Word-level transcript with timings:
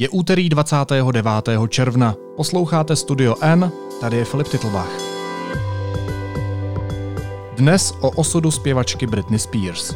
Je 0.00 0.08
úterý 0.08 0.48
29. 0.48 1.68
června. 1.68 2.14
Posloucháte 2.36 2.96
Studio 2.96 3.34
N, 3.40 3.72
tady 4.00 4.16
je 4.16 4.24
Filip 4.24 4.48
Titlbach. 4.48 4.90
Dnes 7.56 7.94
o 8.00 8.10
osudu 8.10 8.50
zpěvačky 8.50 9.06
Britney 9.06 9.38
Spears. 9.38 9.94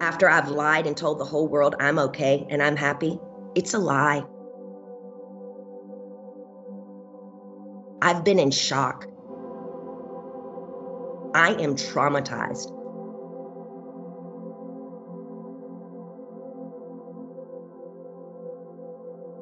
After 0.00 0.28
I've 0.28 0.50
lied 0.50 0.86
and 0.86 1.00
told 1.00 1.18
the 1.18 1.24
whole 1.24 1.48
world 1.48 1.74
I'm 1.80 1.98
okay 1.98 2.46
and 2.52 2.62
I'm 2.62 2.76
happy, 2.76 3.18
it's 3.54 3.74
a 3.74 3.78
lie. 3.78 4.41
I've 8.02 8.24
been 8.24 8.40
in 8.40 8.50
shock. 8.50 9.06
I 11.36 11.54
am 11.60 11.76
traumatized. 11.76 12.76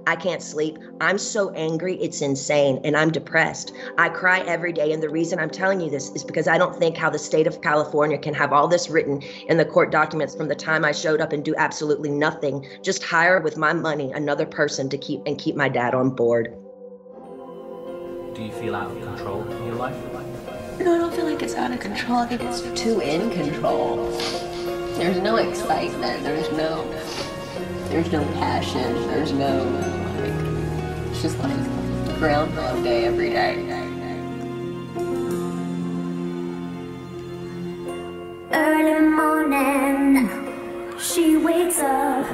I 0.06 0.14
can't 0.16 0.42
sleep. 0.42 0.76
I'm 1.00 1.16
so 1.16 1.48
angry, 1.54 1.94
it's 2.02 2.20
insane, 2.20 2.82
and 2.84 2.98
I'm 2.98 3.10
depressed. 3.10 3.72
I 3.96 4.10
cry 4.10 4.40
every 4.40 4.74
day, 4.74 4.92
and 4.92 5.02
the 5.02 5.08
reason 5.08 5.38
I'm 5.38 5.48
telling 5.48 5.80
you 5.80 5.88
this 5.88 6.10
is 6.10 6.22
because 6.22 6.46
I 6.46 6.58
don't 6.58 6.76
think 6.76 6.98
how 6.98 7.08
the 7.08 7.18
state 7.18 7.46
of 7.46 7.62
California 7.62 8.18
can 8.18 8.34
have 8.34 8.52
all 8.52 8.68
this 8.68 8.90
written 8.90 9.22
in 9.48 9.56
the 9.56 9.64
court 9.64 9.90
documents 9.90 10.34
from 10.34 10.48
the 10.48 10.54
time 10.54 10.84
I 10.84 10.92
showed 10.92 11.22
up 11.22 11.32
and 11.32 11.42
do 11.42 11.54
absolutely 11.56 12.10
nothing, 12.10 12.68
just 12.82 13.04
hire 13.04 13.40
with 13.40 13.56
my 13.56 13.72
money 13.72 14.12
another 14.12 14.44
person 14.44 14.90
to 14.90 14.98
keep 14.98 15.22
and 15.24 15.38
keep 15.38 15.56
my 15.56 15.70
dad 15.70 15.94
on 15.94 16.10
board. 16.10 16.59
Do 18.34 18.42
you 18.44 18.52
feel 18.52 18.76
out 18.76 18.90
of 18.90 19.02
control 19.02 19.42
in 19.42 19.66
your 19.66 19.74
life? 19.74 19.96
No, 20.78 20.94
I 20.94 20.98
don't 20.98 21.12
feel 21.12 21.24
like 21.24 21.42
it's 21.42 21.54
out 21.54 21.72
of 21.72 21.80
control. 21.80 22.18
I 22.18 22.26
think 22.26 22.42
it's 22.42 22.62
too 22.80 23.00
in 23.00 23.28
control. 23.30 24.08
There's 24.94 25.18
no 25.18 25.36
excitement. 25.36 26.22
There's 26.22 26.50
no. 26.52 26.84
There's 27.88 28.10
no 28.12 28.22
passion. 28.34 28.94
There's 29.08 29.32
no. 29.32 29.64
Like, 30.20 31.10
it's 31.10 31.22
just 31.22 31.38
like 31.40 32.18
Groundhog 32.18 32.84
Day 32.84 33.06
every 33.06 33.30
day. 33.30 33.56
Early 38.52 39.00
morning, 39.08 40.28
she 41.00 41.36
wakes 41.36 41.78
up. 41.80 42.26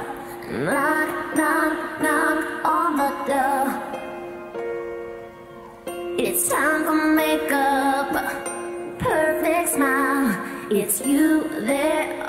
Knock, 0.49 1.35
knock, 1.35 2.01
knock 2.01 2.65
on 2.65 2.97
the 2.97 3.09
door. 3.25 3.96
It's 6.19 6.49
time 6.49 6.83
for 6.83 7.15
makeup, 7.15 8.09
perfect 8.97 9.69
smile. 9.69 10.35
It's 10.71 11.01
you 11.05 11.43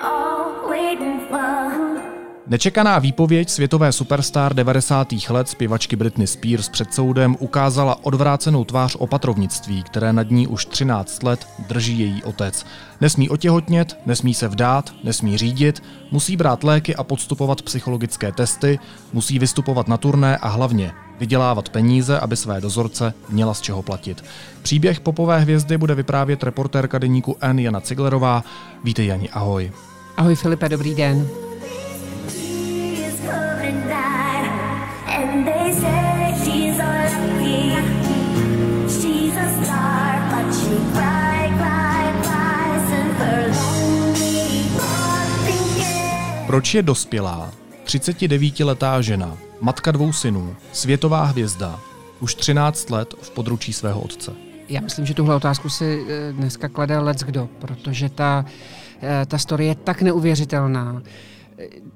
all 0.02 0.68
waiting 0.70 1.20
for. 1.28 2.18
Nečekaná 2.46 2.98
výpověď 2.98 3.48
světové 3.48 3.92
superstar 3.92 4.54
90. 4.54 5.08
let 5.28 5.48
zpěvačky 5.48 5.96
Britney 5.96 6.26
Spears 6.26 6.68
před 6.68 6.94
soudem 6.94 7.36
ukázala 7.38 8.04
odvrácenou 8.04 8.64
tvář 8.64 8.96
opatrovnictví, 8.98 9.82
které 9.82 10.12
nad 10.12 10.30
ní 10.30 10.46
už 10.46 10.66
13 10.66 11.22
let 11.22 11.46
drží 11.68 11.98
její 11.98 12.22
otec. 12.22 12.66
Nesmí 13.00 13.28
otěhotnět, 13.28 13.98
nesmí 14.06 14.34
se 14.34 14.48
vdát, 14.48 14.92
nesmí 15.04 15.38
řídit, 15.38 15.82
musí 16.10 16.36
brát 16.36 16.64
léky 16.64 16.96
a 16.96 17.04
podstupovat 17.04 17.62
psychologické 17.62 18.32
testy, 18.32 18.78
musí 19.12 19.38
vystupovat 19.38 19.88
na 19.88 19.96
turné 19.96 20.36
a 20.36 20.48
hlavně 20.48 20.92
vydělávat 21.20 21.68
peníze, 21.68 22.20
aby 22.20 22.36
své 22.36 22.60
dozorce 22.60 23.14
měla 23.28 23.54
z 23.54 23.60
čeho 23.60 23.82
platit. 23.82 24.24
Příběh 24.62 25.00
popové 25.00 25.40
hvězdy 25.40 25.78
bude 25.78 25.94
vyprávět 25.94 26.42
reportérka 26.42 26.98
deníku 26.98 27.36
N 27.40 27.58
Jana 27.58 27.80
Ciglerová. 27.80 28.44
Vítej 28.84 29.06
Jani, 29.06 29.28
ahoj. 29.28 29.72
Ahoj 30.16 30.34
Filipe, 30.34 30.68
dobrý 30.68 30.94
den. 30.94 31.28
Proč 46.46 46.74
je 46.74 46.82
dospělá, 46.82 47.50
39-letá 47.84 49.00
žena, 49.00 49.38
matka 49.60 49.90
dvou 49.92 50.12
synů, 50.12 50.56
světová 50.72 51.24
hvězda, 51.24 51.80
už 52.20 52.34
13 52.34 52.90
let 52.90 53.14
v 53.22 53.30
područí 53.30 53.72
svého 53.72 54.00
otce? 54.00 54.32
Já 54.68 54.80
myslím, 54.80 55.06
že 55.06 55.14
tuhle 55.14 55.34
otázku 55.34 55.68
si 55.68 56.06
eh, 56.08 56.32
dneska 56.32 56.68
klade 56.68 56.98
let's 56.98 57.22
kdo, 57.22 57.48
protože 57.58 58.08
ta, 58.08 58.44
eh, 59.02 59.26
ta 59.26 59.38
story 59.38 59.66
je 59.66 59.74
tak 59.74 60.02
neuvěřitelná. 60.02 61.02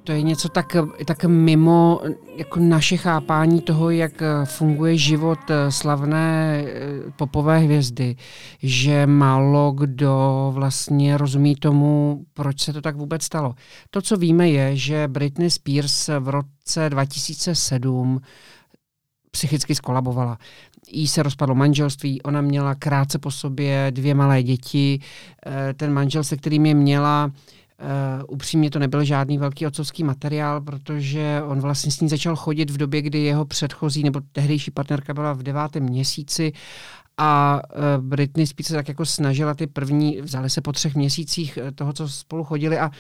To 0.05 0.13
je 0.13 0.23
něco 0.23 0.49
tak, 0.49 0.77
tak 1.07 1.25
mimo 1.25 2.01
jako 2.37 2.61
naše 2.61 2.97
chápání 2.97 3.61
toho, 3.61 3.91
jak 3.91 4.23
eh, 4.23 4.45
funguje 4.45 4.97
život 4.97 5.39
eh, 5.51 5.73
slavné 5.73 6.65
eh, 6.67 7.11
popové 7.17 7.59
hvězdy, 7.59 8.17
že 8.63 9.07
málo 9.07 9.73
kdo 9.73 10.51
vlastně 10.55 11.19
rozumí 11.19 11.55
tomu, 11.55 12.25
proč 12.35 12.61
se 12.61 12.73
to 12.73 12.81
tak 12.81 12.97
vůbec 12.97 13.23
stalo. 13.23 13.55
To, 13.91 14.03
co 14.03 14.17
víme, 14.17 14.49
je, 14.51 14.77
že 14.77 15.09
Britney 15.09 15.51
Spears 15.51 16.11
v 16.21 16.29
roce 16.29 16.91
2007 16.91 18.21
psychicky 19.31 19.75
skolabovala. 19.75 20.39
Jí 20.93 21.09
se 21.09 21.23
rozpadlo 21.23 21.55
manželství, 21.55 22.23
ona 22.23 22.41
měla 22.41 22.75
krátce 22.75 23.19
po 23.19 23.31
sobě 23.31 23.87
dvě 23.91 24.15
malé 24.15 24.43
děti. 24.43 25.01
Ten 25.77 25.93
manžel, 25.93 26.25
se 26.25 26.37
kterým 26.37 26.67
je 26.67 26.75
měla, 26.75 27.31
Uh, 27.83 28.25
upřímně 28.29 28.71
to 28.71 28.79
nebyl 28.79 29.05
žádný 29.05 29.39
velký 29.39 29.67
otcovský 29.67 30.05
materiál, 30.05 30.61
protože 30.61 31.43
on 31.47 31.61
vlastně 31.61 31.93
s 31.93 32.01
ní 32.01 32.09
začal 32.09 32.37
chodit 32.37 32.71
v 32.71 32.77
době, 32.77 33.03
kdy 33.03 33.19
jeho 33.19 33.45
předchozí 33.45 34.03
nebo 34.03 34.21
tehdejší 34.33 34.71
partnerka 34.71 35.15
byla 35.15 35.33
v 35.33 35.43
devátém 35.43 35.83
měsíci 35.83 36.53
a 37.19 37.61
uh, 37.99 38.05
Britney 38.05 38.47
spíš 38.47 38.67
se 38.67 38.75
tak 38.75 38.89
jako 38.89 39.07
snažila 39.07 39.55
ty 39.55 39.67
první, 39.67 40.21
vzali 40.21 40.51
se 40.51 40.61
po 40.61 40.73
třech 40.73 40.95
měsících 40.95 41.59
eh, 41.63 41.73
toho, 41.73 41.93
co 41.93 42.09
spolu 42.09 42.45
chodili 42.45 42.79
a 42.79 42.91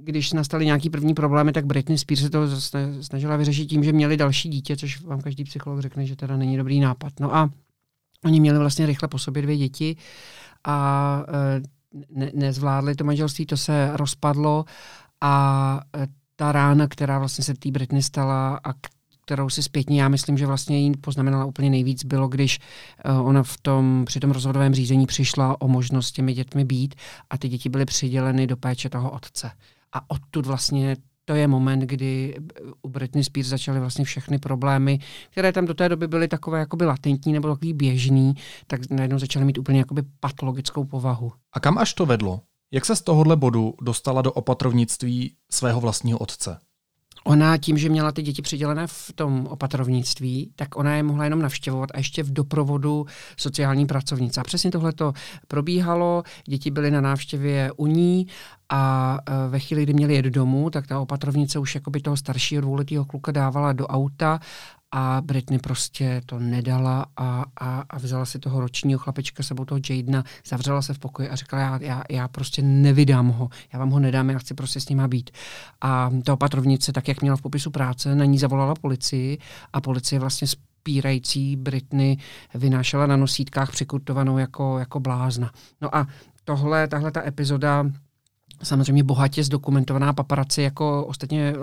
když 0.00 0.32
nastaly 0.32 0.66
nějaký 0.66 0.90
první 0.90 1.14
problémy, 1.14 1.52
tak 1.52 1.66
Britney 1.66 1.98
Spears 1.98 2.20
se 2.20 2.30
to 2.30 2.46
sna- 2.46 3.00
snažila 3.00 3.36
vyřešit 3.36 3.66
tím, 3.66 3.84
že 3.84 3.92
měli 3.92 4.16
další 4.16 4.48
dítě, 4.48 4.76
což 4.76 5.02
vám 5.02 5.20
každý 5.20 5.44
psycholog 5.44 5.80
řekne, 5.80 6.06
že 6.06 6.16
teda 6.16 6.36
není 6.36 6.56
dobrý 6.56 6.80
nápad. 6.80 7.12
No 7.20 7.36
a 7.36 7.50
oni 8.24 8.40
měli 8.40 8.58
vlastně 8.58 8.86
rychle 8.86 9.08
po 9.08 9.18
sobě 9.18 9.42
dvě 9.42 9.56
děti 9.56 9.96
a 10.64 11.24
eh, 11.28 11.62
ne- 12.10 12.30
nezvládli 12.34 12.94
to 12.94 13.04
manželství, 13.04 13.46
to 13.46 13.56
se 13.56 13.90
rozpadlo 13.92 14.64
a 15.20 15.80
eh, 15.96 16.06
ta 16.36 16.52
rána, 16.52 16.88
která 16.88 17.18
vlastně 17.18 17.44
se 17.44 17.54
té 17.54 17.70
Britney 17.70 18.02
stala 18.02 18.60
a 18.64 18.72
kterou 19.28 19.50
si 19.50 19.62
zpětně, 19.62 20.02
já 20.02 20.08
myslím, 20.08 20.38
že 20.38 20.46
vlastně 20.46 20.78
jí 20.78 20.92
poznamenala 21.00 21.44
úplně 21.44 21.70
nejvíc, 21.70 22.04
bylo, 22.04 22.28
když 22.28 22.58
eh, 23.04 23.12
ona 23.12 23.42
v 23.42 23.56
tom, 23.62 24.04
při 24.06 24.20
tom 24.20 24.30
rozhodovém 24.30 24.74
řízení 24.74 25.06
přišla 25.06 25.60
o 25.60 25.68
možnost 25.68 26.06
s 26.06 26.12
těmi 26.12 26.32
dětmi 26.32 26.64
být 26.64 26.94
a 27.30 27.38
ty 27.38 27.48
děti 27.48 27.68
byly 27.68 27.84
přiděleny 27.84 28.46
do 28.46 28.56
péče 28.56 28.90
toho 28.90 29.10
otce. 29.10 29.50
A 29.92 30.10
odtud 30.10 30.46
vlastně 30.46 30.96
to 31.28 31.34
je 31.34 31.48
moment, 31.48 31.80
kdy 31.80 32.34
u 32.82 32.88
Britney 32.88 33.24
Spears 33.24 33.48
začaly 33.48 33.80
vlastně 33.80 34.04
všechny 34.04 34.38
problémy, 34.38 34.98
které 35.30 35.52
tam 35.52 35.66
do 35.66 35.74
té 35.74 35.88
doby 35.88 36.08
byly 36.08 36.28
takové 36.28 36.58
jakoby 36.58 36.84
latentní 36.84 37.32
nebo 37.32 37.48
takový 37.48 37.72
běžný, 37.72 38.34
tak 38.66 38.90
najednou 38.90 39.18
začaly 39.18 39.44
mít 39.44 39.58
úplně 39.58 39.78
jakoby 39.78 40.02
patologickou 40.20 40.84
povahu. 40.84 41.32
A 41.52 41.60
kam 41.60 41.78
až 41.78 41.94
to 41.94 42.06
vedlo? 42.06 42.40
Jak 42.72 42.84
se 42.84 42.96
z 42.96 43.02
tohohle 43.02 43.36
bodu 43.36 43.74
dostala 43.82 44.22
do 44.22 44.32
opatrovnictví 44.32 45.34
svého 45.50 45.80
vlastního 45.80 46.18
otce? 46.18 46.58
Ona 47.28 47.56
tím, 47.56 47.78
že 47.78 47.88
měla 47.88 48.12
ty 48.12 48.22
děti 48.22 48.42
přidělené 48.42 48.86
v 48.86 49.12
tom 49.14 49.46
opatrovnictví, 49.50 50.50
tak 50.56 50.76
ona 50.76 50.94
je 50.94 51.02
mohla 51.02 51.24
jenom 51.24 51.42
navštěvovat 51.42 51.90
a 51.94 51.98
ještě 51.98 52.22
v 52.22 52.32
doprovodu 52.32 53.06
sociální 53.36 53.86
pracovnice. 53.86 54.40
A 54.40 54.44
přesně 54.44 54.70
tohle 54.70 54.92
to 54.92 55.12
probíhalo, 55.48 56.22
děti 56.44 56.70
byly 56.70 56.90
na 56.90 57.00
návštěvě 57.00 57.72
u 57.76 57.86
ní 57.86 58.26
a 58.68 59.18
e, 59.26 59.48
ve 59.48 59.58
chvíli, 59.58 59.82
kdy 59.82 59.94
měli 59.94 60.14
jet 60.14 60.24
domů, 60.24 60.70
tak 60.70 60.86
ta 60.86 61.00
opatrovnice 61.00 61.58
už 61.58 61.74
jakoby 61.74 62.00
toho 62.00 62.16
staršího 62.16 62.62
dvouletého 62.62 63.04
kluka 63.04 63.32
dávala 63.32 63.72
do 63.72 63.86
auta 63.86 64.40
a 64.92 65.20
Britney 65.24 65.58
prostě 65.58 66.22
to 66.26 66.38
nedala 66.38 67.06
a, 67.16 67.44
a, 67.60 67.84
a 67.90 67.98
vzala 67.98 68.24
si 68.24 68.38
toho 68.38 68.60
ročního 68.60 68.98
chlapečka 68.98 69.42
sebou 69.42 69.64
toho 69.64 69.80
Jadena, 69.90 70.24
zavřela 70.46 70.82
se 70.82 70.94
v 70.94 70.98
pokoji 70.98 71.28
a 71.28 71.36
řekla, 71.36 71.58
já, 71.58 71.78
já, 71.82 72.02
já 72.10 72.28
prostě 72.28 72.62
nevydám 72.62 73.28
ho, 73.28 73.48
já 73.72 73.78
vám 73.78 73.90
ho 73.90 74.00
nedám, 74.00 74.30
já 74.30 74.38
chci 74.38 74.54
prostě 74.54 74.80
s 74.80 74.88
ním 74.88 75.08
být. 75.08 75.30
A 75.80 76.10
ta 76.24 76.32
opatrovnice, 76.32 76.92
tak 76.92 77.08
jak 77.08 77.20
měla 77.20 77.36
v 77.36 77.42
popisu 77.42 77.70
práce, 77.70 78.14
na 78.14 78.24
ní 78.24 78.38
zavolala 78.38 78.74
policii 78.74 79.38
a 79.72 79.80
policie 79.80 80.18
vlastně 80.20 80.46
spírající 80.46 81.56
Britney 81.56 82.16
vynášela 82.54 83.06
na 83.06 83.16
nosítkách 83.16 83.72
přikutovanou 83.72 84.38
jako, 84.38 84.78
jako 84.78 85.00
blázna. 85.00 85.50
No 85.80 85.96
a 85.96 86.06
tohle, 86.44 86.88
tahle 86.88 87.10
ta 87.10 87.26
epizoda 87.26 87.86
samozřejmě 88.62 89.04
bohatě 89.04 89.44
zdokumentovaná 89.44 90.12
paparaci, 90.12 90.62
jako 90.62 91.06
ostatně 91.06 91.54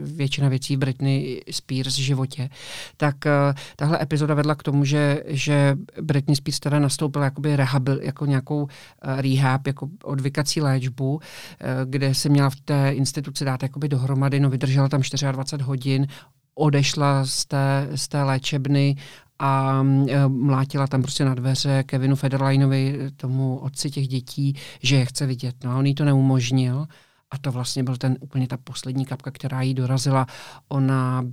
většina 0.00 0.48
věcí 0.48 0.76
v 0.76 0.78
Britney 0.78 1.42
Spears 1.50 1.94
životě, 1.94 2.50
tak 2.96 3.26
eh, 3.26 3.54
tahle 3.76 4.02
epizoda 4.02 4.34
vedla 4.34 4.54
k 4.54 4.62
tomu, 4.62 4.84
že, 4.84 5.22
že 5.26 5.76
Britney 6.00 6.36
Spears 6.36 6.60
teda 6.60 6.78
nastoupila 6.78 7.24
jakoby 7.24 7.56
rehabil, 7.56 8.02
jako 8.02 8.26
nějakou 8.26 8.68
eh, 9.02 9.22
rehab, 9.22 9.66
jako 9.66 9.88
odvykací 10.04 10.60
léčbu, 10.60 11.20
eh, 11.20 11.66
kde 11.84 12.14
se 12.14 12.28
měla 12.28 12.50
v 12.50 12.56
té 12.56 12.90
instituci 12.92 13.44
dát 13.44 13.62
jakoby 13.62 13.88
dohromady, 13.88 14.40
no 14.40 14.50
vydržela 14.50 14.88
tam 14.88 15.02
24 15.32 15.62
hodin, 15.62 16.06
odešla 16.54 17.24
z 17.26 17.44
té, 17.44 17.88
z 17.94 18.08
té 18.08 18.22
léčebny 18.22 18.96
a 19.38 19.82
mlátila 20.28 20.86
tam 20.86 21.02
prostě 21.02 21.24
na 21.24 21.34
dveře 21.34 21.82
Kevinu 21.82 22.16
Federlinovi, 22.16 23.10
tomu 23.16 23.58
otci 23.58 23.90
těch 23.90 24.08
dětí, 24.08 24.56
že 24.82 24.96
je 24.96 25.04
chce 25.04 25.26
vidět. 25.26 25.56
No 25.64 25.70
a 25.70 25.78
on 25.78 25.86
jí 25.86 25.94
to 25.94 26.04
neumožnil 26.04 26.86
a 27.30 27.38
to 27.38 27.52
vlastně 27.52 27.82
byl 27.82 27.96
ten 27.96 28.16
úplně 28.20 28.48
ta 28.48 28.56
poslední 28.56 29.04
kapka, 29.04 29.30
která 29.30 29.62
jí 29.62 29.74
dorazila. 29.74 30.26
Ona 30.68 31.24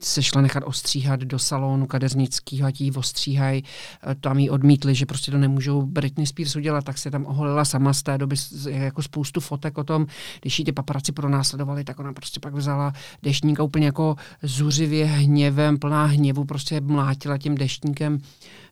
se 0.00 0.22
šla 0.22 0.40
nechat 0.40 0.62
ostříhat 0.66 1.20
do 1.20 1.38
salonu 1.38 1.86
kadeřnického, 1.86 2.66
ať 2.66 2.80
jí 2.80 2.92
ostříhají. 2.92 3.64
E, 4.10 4.14
tam 4.14 4.38
jí 4.38 4.50
odmítli, 4.50 4.94
že 4.94 5.06
prostě 5.06 5.30
to 5.30 5.38
nemůžou 5.38 5.82
Britney 5.82 6.26
Spears 6.26 6.56
udělat, 6.56 6.84
tak 6.84 6.98
se 6.98 7.10
tam 7.10 7.26
oholila 7.26 7.64
sama 7.64 7.92
z 7.92 8.02
té 8.02 8.18
doby 8.18 8.36
jako 8.66 9.02
spoustu 9.02 9.40
fotek 9.40 9.78
o 9.78 9.84
tom, 9.84 10.06
když 10.40 10.58
jí 10.58 10.64
ty 10.64 10.72
paparaci 10.72 11.12
pronásledovali, 11.12 11.84
tak 11.84 11.98
ona 11.98 12.12
prostě 12.12 12.40
pak 12.40 12.54
vzala 12.54 12.92
deštníka 13.22 13.62
úplně 13.62 13.86
jako 13.86 14.16
zuřivě 14.42 15.06
hněvem, 15.06 15.78
plná 15.78 16.04
hněvu, 16.04 16.44
prostě 16.44 16.80
mlátila 16.80 17.38
tím 17.38 17.54
deštníkem 17.54 18.18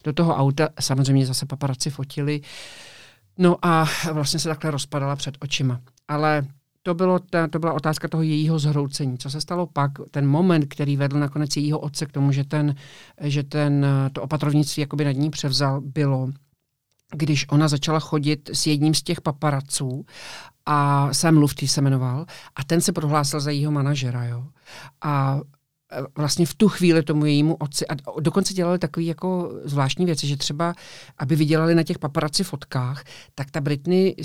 do 0.05 0.13
toho 0.13 0.37
auta. 0.37 0.69
Samozřejmě 0.81 1.27
zase 1.27 1.47
paparaci 1.47 1.91
fotili. 1.91 2.41
No 3.39 3.57
a 3.63 3.87
vlastně 4.13 4.41
se 4.41 4.49
takhle 4.49 4.71
rozpadala 4.71 5.17
před 5.17 5.37
očima. 5.41 5.81
Ale 6.09 6.47
to, 6.87 6.95
bylo 6.95 7.19
ta, 7.19 7.49
to 7.49 7.59
byla 7.59 7.73
otázka 7.73 8.09
toho 8.09 8.23
jejího 8.23 8.59
zhroucení. 8.59 9.19
Co 9.19 9.31
se 9.31 9.41
stalo 9.41 9.67
pak, 9.67 9.91
ten 10.11 10.27
moment, 10.27 10.67
který 10.69 10.97
vedl 10.97 11.19
nakonec 11.19 11.57
jejího 11.57 11.79
otce 11.79 12.07
k 12.07 12.13
tomu, 12.13 12.33
že, 12.33 12.45
ten, 12.45 12.75
že 13.21 13.43
ten, 13.43 13.87
to 14.13 14.23
opatrovnictví 14.23 14.81
jakoby 14.81 15.05
nad 15.05 15.13
ní 15.13 15.31
převzal, 15.31 15.81
bylo, 15.81 16.31
když 17.17 17.47
ona 17.49 17.69
začala 17.69 18.01
chodit 18.01 18.51
s 18.53 18.67
jedním 18.67 18.95
z 18.95 19.03
těch 19.03 19.21
paparaců 19.21 20.07
a 20.67 21.09
Sam 21.15 21.37
Lufty 21.37 21.69
se 21.69 21.81
jmenoval 21.81 22.27
a 22.57 22.65
ten 22.65 22.81
se 22.81 22.93
prohlásil 22.93 23.41
za 23.41 23.51
jejího 23.51 23.73
manažera. 23.73 24.25
Jo? 24.25 24.45
A 25.05 25.41
vlastně 26.17 26.47
v 26.47 26.55
tu 26.55 26.69
chvíli 26.69 27.03
tomu 27.03 27.25
jejímu 27.25 27.55
otci 27.55 27.87
a 27.87 28.21
dokonce 28.21 28.55
dělali 28.55 28.79
takové 28.79 29.05
jako 29.05 29.53
zvláštní 29.65 30.07
věci, 30.07 30.27
že 30.27 30.37
třeba, 30.37 30.75
aby 31.19 31.37
vydělali 31.37 31.75
na 31.75 31.83
těch 31.83 31.99
paparaci 31.99 32.45
fotkách, 32.45 33.05
tak 33.35 33.51
ta 33.51 33.61
Britney 33.61 34.17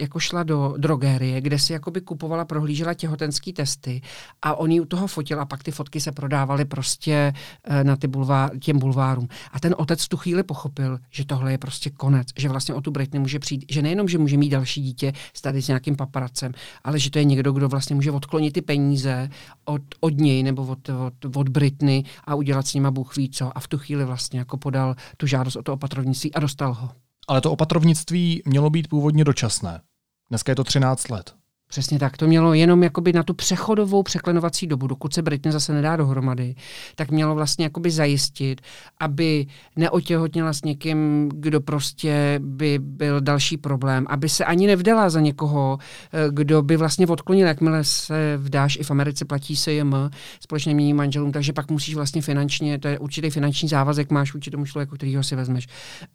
jako 0.00 0.18
šla 0.20 0.42
do 0.42 0.74
drogérie, 0.78 1.40
kde 1.40 1.58
si 1.58 1.72
jakoby 1.72 2.00
kupovala, 2.00 2.44
prohlížela 2.44 2.94
těhotenský 2.94 3.52
testy 3.52 4.00
a 4.42 4.54
oni 4.54 4.80
u 4.80 4.84
toho 4.84 5.06
fotil 5.06 5.40
a 5.40 5.44
pak 5.44 5.62
ty 5.62 5.70
fotky 5.70 6.00
se 6.00 6.12
prodávaly 6.12 6.64
prostě 6.64 7.32
eh, 7.64 7.84
na 7.84 7.96
ty 7.96 8.06
bulvár, 8.06 8.58
těm 8.58 8.78
bulvárům. 8.78 9.28
A 9.52 9.60
ten 9.60 9.74
otec 9.78 10.04
v 10.04 10.08
tu 10.08 10.16
chvíli 10.16 10.42
pochopil, 10.42 10.98
že 11.10 11.24
tohle 11.24 11.52
je 11.52 11.58
prostě 11.58 11.90
konec, 11.90 12.28
že 12.36 12.48
vlastně 12.48 12.74
o 12.74 12.80
tu 12.80 12.90
Britney 12.90 13.20
může 13.20 13.38
přijít, 13.38 13.64
že 13.70 13.82
nejenom, 13.82 14.08
že 14.08 14.18
může 14.18 14.36
mít 14.36 14.48
další 14.48 14.82
dítě 14.82 15.12
s 15.34 15.40
tady 15.40 15.62
s 15.62 15.68
nějakým 15.68 15.96
paparacem, 15.96 16.52
ale 16.84 16.98
že 16.98 17.10
to 17.10 17.18
je 17.18 17.24
někdo, 17.24 17.52
kdo 17.52 17.68
vlastně 17.68 17.96
může 17.96 18.10
odklonit 18.10 18.52
ty 18.54 18.62
peníze 18.62 19.30
od, 19.64 19.82
od 20.00 20.16
něj 20.16 20.42
nebo 20.42 20.66
od 20.66 20.87
od, 20.88 21.36
od 21.36 21.48
Britny 21.48 22.04
a 22.24 22.34
udělat 22.34 22.66
s 22.66 22.74
nima 22.74 22.90
Bůh 22.90 23.16
ví 23.16 23.30
co. 23.30 23.58
A 23.58 23.60
v 23.60 23.68
tu 23.68 23.78
chvíli 23.78 24.04
vlastně 24.04 24.38
jako 24.38 24.56
podal 24.56 24.94
tu 25.16 25.26
žádost 25.26 25.56
o 25.56 25.62
to 25.62 25.72
opatrovnictví 25.72 26.34
a 26.34 26.40
dostal 26.40 26.74
ho. 26.74 26.90
Ale 27.28 27.40
to 27.40 27.52
opatrovnictví 27.52 28.42
mělo 28.46 28.70
být 28.70 28.88
původně 28.88 29.24
dočasné. 29.24 29.80
Dneska 30.28 30.52
je 30.52 30.56
to 30.56 30.64
13 30.64 31.08
let. 31.08 31.34
Přesně 31.70 31.98
tak. 31.98 32.16
To 32.16 32.26
mělo 32.26 32.54
jenom 32.54 32.82
jakoby 32.82 33.12
na 33.12 33.22
tu 33.22 33.34
přechodovou 33.34 34.02
překlenovací 34.02 34.66
dobu, 34.66 34.86
dokud 34.86 35.14
se 35.14 35.22
Britney 35.22 35.52
zase 35.52 35.72
nedá 35.72 35.96
dohromady, 35.96 36.54
tak 36.94 37.10
mělo 37.10 37.34
vlastně 37.34 37.64
jakoby 37.64 37.90
zajistit, 37.90 38.60
aby 39.00 39.46
neotěhotněla 39.76 40.52
s 40.52 40.62
někým, 40.62 41.28
kdo 41.34 41.60
prostě 41.60 42.40
by 42.42 42.78
byl 42.78 43.20
další 43.20 43.56
problém, 43.56 44.06
aby 44.08 44.28
se 44.28 44.44
ani 44.44 44.66
nevdala 44.66 45.10
za 45.10 45.20
někoho, 45.20 45.78
eh, 46.12 46.28
kdo 46.30 46.62
by 46.62 46.76
vlastně 46.76 47.06
odklonil, 47.06 47.46
jakmile 47.46 47.84
se 47.84 48.36
vdáš, 48.36 48.76
i 48.80 48.82
v 48.82 48.90
Americe 48.90 49.24
platí 49.24 49.56
se 49.56 49.72
jim 49.72 49.96
společně 50.40 50.74
mění 50.74 50.94
manželům, 50.94 51.32
takže 51.32 51.52
pak 51.52 51.70
musíš 51.70 51.94
vlastně 51.94 52.22
finančně, 52.22 52.78
to 52.78 52.88
je 52.88 52.98
určitý 52.98 53.30
finanční 53.30 53.68
závazek, 53.68 54.10
máš 54.10 54.34
vůči 54.34 54.50
tomu 54.50 54.66
člověku, 54.66 54.96
kterýho 54.96 55.22
si 55.22 55.36
vezmeš. 55.36 55.66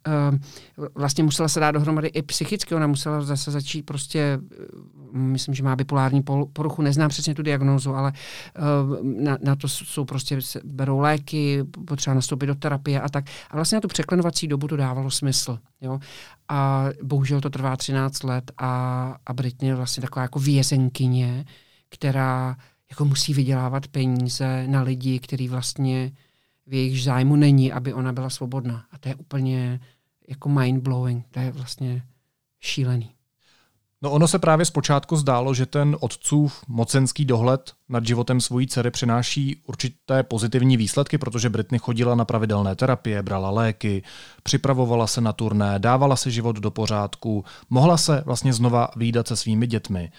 Eh, 0.06 0.38
vlastně 0.94 1.24
musela 1.24 1.48
se 1.48 1.60
dát 1.60 1.70
dohromady 1.70 2.08
i 2.08 2.22
psychicky, 2.22 2.74
ona 2.74 2.86
musela 2.86 3.22
zase 3.22 3.50
začít 3.50 3.82
prostě 3.82 4.38
myslím, 5.44 5.54
že 5.54 5.62
má 5.62 5.76
bipolární 5.76 6.22
poruchu, 6.52 6.82
neznám 6.82 7.08
přesně 7.08 7.34
tu 7.34 7.42
diagnózu, 7.42 7.94
ale 7.94 8.12
uh, 8.58 9.22
na, 9.22 9.38
na 9.42 9.56
to 9.56 9.68
jsou 9.68 10.04
prostě, 10.04 10.38
berou 10.64 10.98
léky, 10.98 11.64
potřeba 11.86 12.14
nastoupit 12.14 12.46
do 12.46 12.54
terapie 12.54 13.00
a 13.00 13.08
tak. 13.08 13.24
A 13.50 13.56
vlastně 13.56 13.76
na 13.76 13.80
tu 13.80 13.88
překlenovací 13.88 14.48
dobu 14.48 14.68
to 14.68 14.76
dávalo 14.76 15.10
smysl. 15.10 15.58
Jo? 15.80 15.98
A 16.48 16.86
bohužel 17.02 17.40
to 17.40 17.50
trvá 17.50 17.76
13 17.76 18.22
let 18.22 18.52
a, 18.58 19.16
a 19.26 19.32
Britney 19.32 19.68
je 19.68 19.74
vlastně 19.74 20.00
taková 20.00 20.22
jako 20.22 20.38
vězenkyně, 20.38 21.44
která 21.88 22.56
jako 22.90 23.04
musí 23.04 23.34
vydělávat 23.34 23.88
peníze 23.88 24.66
na 24.68 24.82
lidi, 24.82 25.18
který 25.18 25.48
vlastně 25.48 26.12
v 26.66 26.74
jejich 26.74 27.02
zájmu 27.02 27.36
není, 27.36 27.72
aby 27.72 27.92
ona 27.92 28.12
byla 28.12 28.30
svobodná. 28.30 28.84
A 28.90 28.98
to 28.98 29.08
je 29.08 29.14
úplně 29.14 29.80
jako 30.28 30.48
mind-blowing. 30.48 31.22
To 31.30 31.40
je 31.40 31.52
vlastně 31.52 32.02
šílený. 32.60 33.14
No 34.04 34.10
ono 34.10 34.28
se 34.28 34.38
právě 34.38 34.66
zpočátku 34.66 35.16
zdálo, 35.16 35.54
že 35.54 35.66
ten 35.66 35.96
otcův 36.00 36.64
mocenský 36.68 37.24
dohled 37.24 37.72
nad 37.88 38.06
životem 38.06 38.40
svojí 38.40 38.66
dcery 38.66 38.90
přináší 38.90 39.62
určité 39.66 40.22
pozitivní 40.22 40.76
výsledky, 40.76 41.18
protože 41.18 41.50
Britney 41.50 41.78
chodila 41.78 42.14
na 42.14 42.24
pravidelné 42.24 42.76
terapie, 42.76 43.22
brala 43.22 43.50
léky, 43.50 44.02
připravovala 44.42 45.06
se 45.06 45.20
na 45.20 45.32
turné, 45.32 45.78
dávala 45.78 46.16
si 46.16 46.30
život 46.30 46.56
do 46.56 46.70
pořádku, 46.70 47.44
mohla 47.70 47.96
se 47.96 48.22
vlastně 48.26 48.52
znova 48.52 48.88
výdat 48.96 49.28
se 49.28 49.36
svými 49.36 49.66
dětmi. 49.66 50.12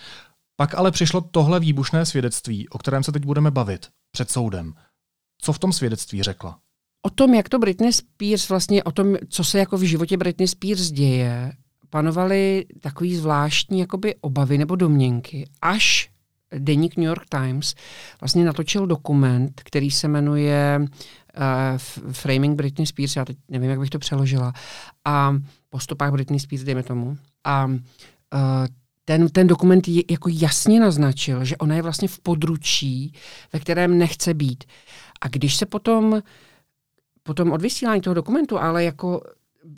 Pak 0.58 0.76
ale 0.76 0.92
přišlo 0.92 1.22
tohle 1.22 1.60
výbušné 1.60 2.06
svědectví, 2.06 2.70
o 2.70 2.78
kterém 2.78 3.04
se 3.04 3.12
teď 3.12 3.26
budeme 3.26 3.52
bavit, 3.52 3.88
před 4.12 4.32
soudem. 4.32 4.74
Co 5.42 5.54
v 5.54 5.60
tom 5.60 5.74
svědectví 5.74 6.24
řekla? 6.24 6.60
O 7.06 7.10
tom, 7.10 7.34
jak 7.34 7.50
to 7.50 7.60
Britney 7.60 7.94
Spears 7.94 8.50
vlastně, 8.50 8.84
o 8.84 8.92
tom, 8.92 9.16
co 9.30 9.44
se 9.44 9.60
jako 9.60 9.78
v 9.78 9.82
životě 9.82 10.18
Britney 10.18 10.48
Spears 10.48 10.92
děje, 10.92 11.52
panovaly 11.90 12.66
takový 12.80 13.16
zvláštní 13.16 13.80
jakoby 13.80 14.16
obavy 14.22 14.58
nebo 14.58 14.76
domněnky, 14.76 15.50
až 15.62 16.10
deník 16.58 16.98
New 16.98 17.06
York 17.06 17.26
Times 17.30 17.76
vlastně 18.22 18.46
natočil 18.46 18.88
dokument, 18.88 19.62
který 19.66 19.92
se 19.92 20.08
jmenuje 20.08 20.80
uh, 20.80 22.12
Framing 22.12 22.56
Britney 22.56 22.88
Spears, 22.88 23.16
já 23.16 23.26
teď 23.26 23.38
nevím, 23.50 23.70
jak 23.70 23.80
bych 23.80 23.90
to 23.90 24.00
přeložila, 24.00 24.54
a 25.06 25.36
po 25.70 25.80
stopách 25.80 26.12
Britney 26.12 26.39
Spears, 26.39 26.63
dejme 26.63 26.84
tomu. 26.84 27.18
A 27.44 27.65
uh, 27.65 27.80
ten, 29.06 29.30
ten 29.30 29.48
dokument 29.48 29.88
je, 29.88 30.04
jako 30.10 30.30
jasně 30.32 30.80
naznačil, 30.80 31.46
že 31.46 31.58
ona 31.58 31.75
je 31.75 31.82
vlastně 31.82 32.08
v 32.08 32.20
područí, 32.20 33.13
ve 33.54 33.60
kterém 33.60 33.98
nechce 33.98 34.34
být. 34.34 34.63
A 35.22 35.27
když 35.27 35.56
se 35.56 35.65
potom 35.65 36.22
potom 37.27 37.51
od 37.51 37.62
vysílání 37.62 38.01
toho 38.01 38.13
dokumentu, 38.13 38.60
ale 38.60 38.84
jako 38.84 39.22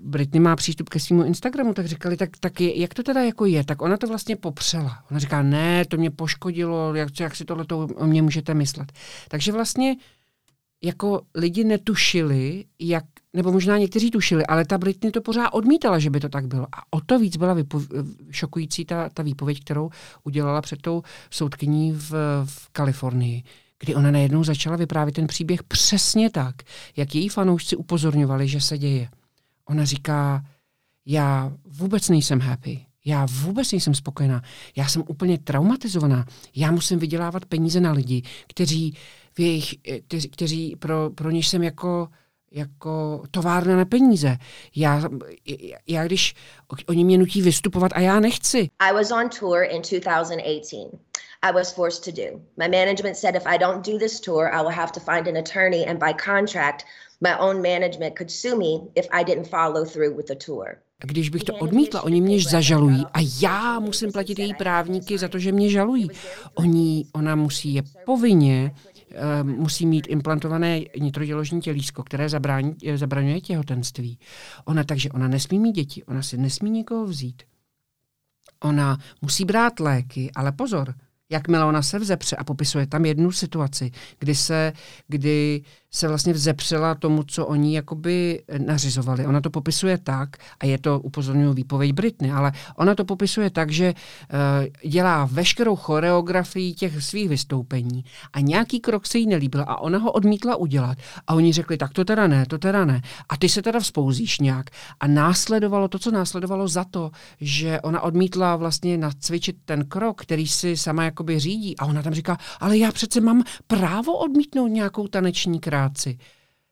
Britney 0.03 0.39
má 0.39 0.55
přístup 0.55 0.89
ke 0.89 0.99
svému 0.99 1.23
Instagramu, 1.23 1.73
tak 1.73 1.85
říkali, 1.85 2.17
tak, 2.17 2.29
tak 2.39 2.61
je, 2.61 2.79
jak 2.79 2.93
to 2.93 3.03
teda 3.03 3.23
jako 3.23 3.45
je? 3.45 3.63
Tak 3.63 3.81
ona 3.81 3.97
to 3.97 4.07
vlastně 4.07 4.35
popřela. 4.35 5.03
Ona 5.11 5.19
říká, 5.19 5.41
ne, 5.41 5.85
to 5.85 5.97
mě 5.97 6.11
poškodilo, 6.11 6.95
jak, 6.95 7.19
jak 7.19 7.35
si 7.35 7.45
tohle 7.45 7.65
o 7.95 8.07
mě 8.07 8.21
můžete 8.21 8.53
myslet. 8.53 8.91
Takže 9.27 9.51
vlastně 9.51 9.95
jako 10.83 11.21
lidi 11.35 11.63
netušili, 11.63 12.65
jak, 12.79 13.03
nebo 13.33 13.51
možná 13.51 13.77
někteří 13.77 14.11
tušili, 14.11 14.45
ale 14.45 14.65
ta 14.65 14.77
Britney 14.77 15.11
to 15.11 15.21
pořád 15.21 15.49
odmítala, 15.49 15.99
že 15.99 16.09
by 16.09 16.19
to 16.19 16.29
tak 16.29 16.47
bylo. 16.47 16.67
A 16.71 16.81
o 16.89 17.01
to 17.01 17.19
víc 17.19 17.37
byla 17.37 17.55
vypo- 17.55 18.05
šokující 18.31 18.85
ta, 18.85 19.09
ta 19.09 19.23
výpověď, 19.23 19.61
kterou 19.61 19.89
udělala 20.23 20.61
před 20.61 20.81
tou 20.81 21.03
soudkyní 21.29 21.91
v, 21.91 22.11
v 22.45 22.69
Kalifornii, 22.71 23.43
kdy 23.79 23.95
ona 23.95 24.11
najednou 24.11 24.43
začala 24.43 24.75
vyprávět 24.75 25.15
ten 25.15 25.27
příběh 25.27 25.63
přesně 25.63 26.29
tak, 26.29 26.55
jak 26.95 27.15
její 27.15 27.29
fanoušci 27.29 27.75
upozorňovali, 27.75 28.47
že 28.47 28.61
se 28.61 28.77
děje. 28.77 29.09
Ona 29.69 29.85
říká, 29.85 30.45
já 31.05 31.51
vůbec 31.65 32.09
nejsem 32.09 32.39
happy, 32.39 32.85
já 33.05 33.25
vůbec 33.31 33.71
nejsem 33.71 33.95
spokojená, 33.95 34.41
já 34.75 34.87
jsem 34.87 35.03
úplně 35.07 35.37
traumatizovaná, 35.37 36.25
já 36.55 36.71
musím 36.71 36.99
vydělávat 36.99 37.45
peníze 37.45 37.79
na 37.79 37.91
lidi, 37.91 38.21
kteří, 38.47 38.97
v 39.33 39.39
jejich, 39.39 39.75
kteří, 40.07 40.29
kteří 40.29 40.75
pro, 40.75 41.09
pro 41.09 41.31
něž 41.31 41.47
jsem 41.47 41.63
jako 41.63 42.07
jako 42.51 43.23
továrna 43.31 43.75
na 43.75 43.85
peníze. 43.85 44.37
Já, 44.75 45.03
já 45.87 46.05
když 46.05 46.35
oni 46.87 47.03
mě 47.03 47.17
nutí 47.17 47.41
vystupovat 47.41 47.91
a 47.95 47.99
já 47.99 48.19
nechci. 48.19 48.69
I 48.79 48.93
was 48.93 49.11
on 49.11 49.29
tour 49.39 49.63
in 49.63 49.81
2018. 49.81 50.73
I 51.41 51.51
was 51.53 51.73
forced 51.73 52.03
to 52.03 52.11
do. 52.11 52.39
My 52.57 52.67
management 52.67 53.17
said 53.17 53.35
if 53.35 53.45
I 53.45 53.57
don't 53.57 53.85
do 53.85 53.97
this 53.97 54.19
tour, 54.19 54.49
I 54.53 54.61
will 54.61 54.71
have 54.71 54.91
to 54.91 54.99
find 54.99 55.27
an 55.27 55.37
attorney 55.37 55.85
and 55.87 55.99
by 55.99 56.13
contract 56.13 56.85
My 57.21 57.29
own 57.39 57.61
management 57.61 58.17
could 58.17 58.31
sue 58.31 58.55
me 58.55 58.89
if 58.95 59.07
I 59.11 59.23
didn't 59.23 59.47
follow 59.47 59.85
through 59.85 60.17
with 60.17 60.27
the 60.27 60.35
tour. 60.45 60.77
A 60.99 61.05
když 61.05 61.29
bych 61.29 61.43
to 61.43 61.55
odmítla, 61.55 62.01
oni 62.01 62.21
mě 62.21 62.41
zažalují 62.41 63.05
a 63.13 63.19
já 63.41 63.79
musím 63.79 64.11
platit 64.11 64.39
její 64.39 64.53
právníky 64.53 65.17
za 65.17 65.27
to, 65.27 65.39
že 65.39 65.51
mě 65.51 65.69
žalují. 65.69 66.09
Oni, 66.55 67.05
ona 67.13 67.35
musí 67.35 67.73
je 67.73 67.83
povinně 68.05 68.71
uh, 69.43 69.49
musí 69.49 69.85
mít 69.85 70.07
implantované 70.09 70.81
nitroděložní 70.99 71.61
tělísko, 71.61 72.03
které 72.03 72.29
zabrání, 72.29 72.75
zabraňuje 72.95 73.41
těhotenství. 73.41 74.19
Ona 74.65 74.83
takže 74.83 75.09
ona 75.09 75.27
nesmí 75.27 75.59
mít 75.59 75.71
děti, 75.71 76.03
ona 76.03 76.21
si 76.21 76.37
nesmí 76.37 76.69
nikoho 76.69 77.05
vzít. 77.05 77.43
Ona 78.63 78.97
musí 79.21 79.45
brát 79.45 79.79
léky, 79.79 80.31
ale 80.35 80.51
pozor, 80.51 80.93
jakmile 81.29 81.65
ona 81.65 81.81
se 81.81 81.99
vzepře 81.99 82.35
a 82.35 82.43
popisuje 82.43 82.87
tam 82.87 83.05
jednu 83.05 83.31
situaci, 83.31 83.91
kdy 84.19 84.35
se, 84.35 84.73
kdy 85.07 85.61
se 85.91 86.07
vlastně 86.07 86.33
vzepřela 86.33 86.95
tomu, 86.95 87.23
co 87.23 87.45
oni 87.45 87.75
jakoby 87.75 88.43
nařizovali. 88.57 89.25
Ona 89.25 89.41
to 89.41 89.49
popisuje 89.49 89.97
tak, 89.97 90.29
a 90.59 90.65
je 90.65 90.77
to 90.77 90.99
upozorňuji 90.99 91.53
výpověď 91.53 91.93
Britny, 91.93 92.31
ale 92.31 92.51
ona 92.75 92.95
to 92.95 93.05
popisuje 93.05 93.49
tak, 93.49 93.71
že 93.71 93.93
uh, 93.93 94.89
dělá 94.89 95.29
veškerou 95.31 95.75
choreografii 95.75 96.73
těch 96.73 97.03
svých 97.03 97.29
vystoupení 97.29 98.03
a 98.33 98.39
nějaký 98.39 98.79
krok 98.79 99.07
se 99.07 99.17
jí 99.17 99.27
nelíbil 99.27 99.61
a 99.67 99.81
ona 99.81 99.97
ho 99.97 100.11
odmítla 100.11 100.55
udělat. 100.55 100.97
A 101.27 101.33
oni 101.33 101.53
řekli, 101.53 101.77
tak 101.77 101.93
to 101.93 102.05
teda 102.05 102.27
ne, 102.27 102.45
to 102.45 102.57
teda 102.57 102.85
ne. 102.85 103.01
A 103.29 103.37
ty 103.37 103.49
se 103.49 103.61
teda 103.61 103.79
vzpouzíš 103.79 104.39
nějak. 104.39 104.69
A 104.99 105.07
následovalo 105.07 105.87
to, 105.87 105.99
co 105.99 106.11
následovalo 106.11 106.67
za 106.67 106.83
to, 106.83 107.11
že 107.41 107.81
ona 107.81 108.01
odmítla 108.01 108.55
vlastně 108.55 108.97
nacvičit 108.97 109.57
ten 109.65 109.85
krok, 109.85 110.21
který 110.21 110.47
si 110.47 110.77
sama 110.77 111.03
jakoby 111.03 111.39
řídí. 111.39 111.77
A 111.77 111.85
ona 111.85 112.01
tam 112.01 112.13
říká, 112.13 112.37
ale 112.59 112.77
já 112.77 112.91
přece 112.91 113.21
mám 113.21 113.43
právo 113.67 114.17
odmítnout 114.17 114.67
nějakou 114.67 115.07
taneční 115.07 115.59
krát 115.59 115.76
práci. 115.77 116.17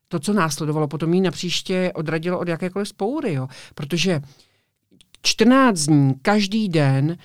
To, 0.07 0.19
co 0.19 0.33
následovalo, 0.33 0.87
potom 0.87 1.13
jí 1.13 1.21
napříště 1.21 1.91
odradilo 1.95 2.39
od 2.39 2.47
jakékoliv 2.47 2.87
spoury, 2.87 3.33
jo? 3.33 3.47
protože 3.75 4.21
14 5.21 5.79
dní, 5.79 6.13
každý 6.21 6.69
den 6.69 7.17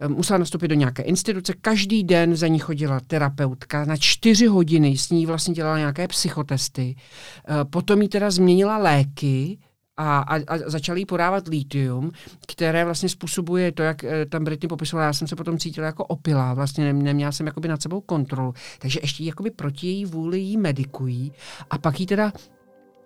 eh, 0.00 0.08
musela 0.08 0.38
nastoupit 0.38 0.68
do 0.68 0.74
nějaké 0.74 1.02
instituce, 1.02 1.54
každý 1.60 2.04
den 2.04 2.36
za 2.36 2.48
ní 2.48 2.58
chodila 2.58 3.00
terapeutka, 3.00 3.84
na 3.84 3.96
čtyři 3.96 4.46
hodiny 4.46 4.96
s 4.96 5.10
ní 5.10 5.26
vlastně 5.26 5.54
dělala 5.54 5.78
nějaké 5.78 6.08
psychotesty, 6.08 6.96
eh, 6.96 7.64
potom 7.64 8.02
jí 8.02 8.08
teda 8.08 8.30
změnila 8.30 8.78
léky, 8.78 9.58
a, 9.96 10.18
a, 10.18 10.34
a 10.34 10.58
začali 10.66 11.00
jí 11.00 11.06
podávat 11.06 11.48
litium, 11.48 12.12
které 12.46 12.84
vlastně 12.84 13.08
způsobuje 13.08 13.72
to, 13.72 13.82
jak 13.82 14.04
eh, 14.04 14.26
tam 14.26 14.44
Britney 14.44 14.68
popisovala. 14.68 15.06
Já 15.06 15.12
jsem 15.12 15.28
se 15.28 15.36
potom 15.36 15.58
cítila 15.58 15.86
jako 15.86 16.04
opila, 16.04 16.54
vlastně 16.54 16.92
neměla 16.92 17.32
jsem 17.32 17.46
jakoby 17.46 17.68
nad 17.68 17.82
sebou 17.82 18.00
kontrolu. 18.00 18.54
Takže 18.78 19.00
ještě 19.02 19.24
jakoby 19.24 19.50
proti 19.50 19.86
její 19.86 20.04
vůli 20.04 20.38
jí 20.38 20.56
medikují 20.56 21.32
a 21.70 21.78
pak 21.78 22.00
jí 22.00 22.06
teda 22.06 22.32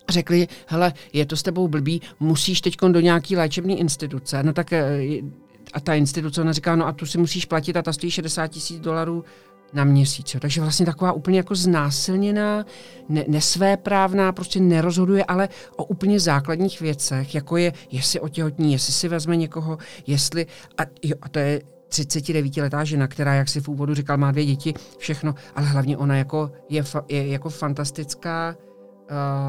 řekli, 0.08 0.48
hele, 0.66 0.92
je 1.12 1.26
to 1.26 1.36
s 1.36 1.42
tebou 1.42 1.68
blbý, 1.68 2.02
musíš 2.20 2.60
teď 2.60 2.76
do 2.92 3.00
nějaký 3.00 3.36
léčebné 3.36 3.74
instituce. 3.74 4.42
No 4.42 4.52
tak 4.52 4.72
eh, 4.72 5.00
a 5.72 5.80
ta 5.80 5.94
instituce, 5.94 6.40
ona 6.40 6.52
říká, 6.52 6.76
no 6.76 6.86
a 6.86 6.92
tu 6.92 7.06
si 7.06 7.18
musíš 7.18 7.44
platit 7.44 7.76
a 7.76 7.82
ta 7.82 7.92
stojí 7.92 8.10
60 8.10 8.46
tisíc 8.46 8.80
dolarů 8.80 9.24
na 9.72 9.84
měsíc. 9.84 10.34
Jo. 10.34 10.40
Takže 10.40 10.60
vlastně 10.60 10.86
taková 10.86 11.12
úplně 11.12 11.38
jako 11.38 11.54
znásilněná, 11.54 12.64
ne, 13.08 13.24
nesvéprávná, 13.28 14.32
prostě 14.32 14.60
nerozhoduje, 14.60 15.24
ale 15.24 15.48
o 15.76 15.84
úplně 15.84 16.20
základních 16.20 16.80
věcech, 16.80 17.34
jako 17.34 17.56
je, 17.56 17.72
jestli 17.90 18.20
otěhotní, 18.20 18.72
jestli 18.72 18.92
si 18.92 19.08
vezme 19.08 19.36
někoho, 19.36 19.78
jestli, 20.06 20.46
a, 20.78 20.82
jo, 21.02 21.16
a 21.22 21.28
to 21.28 21.38
je 21.38 21.60
39-letá 21.88 22.84
žena, 22.84 23.08
která, 23.08 23.34
jak 23.34 23.48
si 23.48 23.60
v 23.60 23.68
úvodu 23.68 23.94
říkal, 23.94 24.16
má 24.16 24.30
dvě 24.32 24.44
děti, 24.44 24.74
všechno, 24.98 25.34
ale 25.54 25.66
hlavně 25.66 25.96
ona 25.96 26.16
jako 26.16 26.52
je, 26.68 26.82
fa, 26.82 27.04
je 27.08 27.28
jako 27.28 27.50
fantastická 27.50 28.56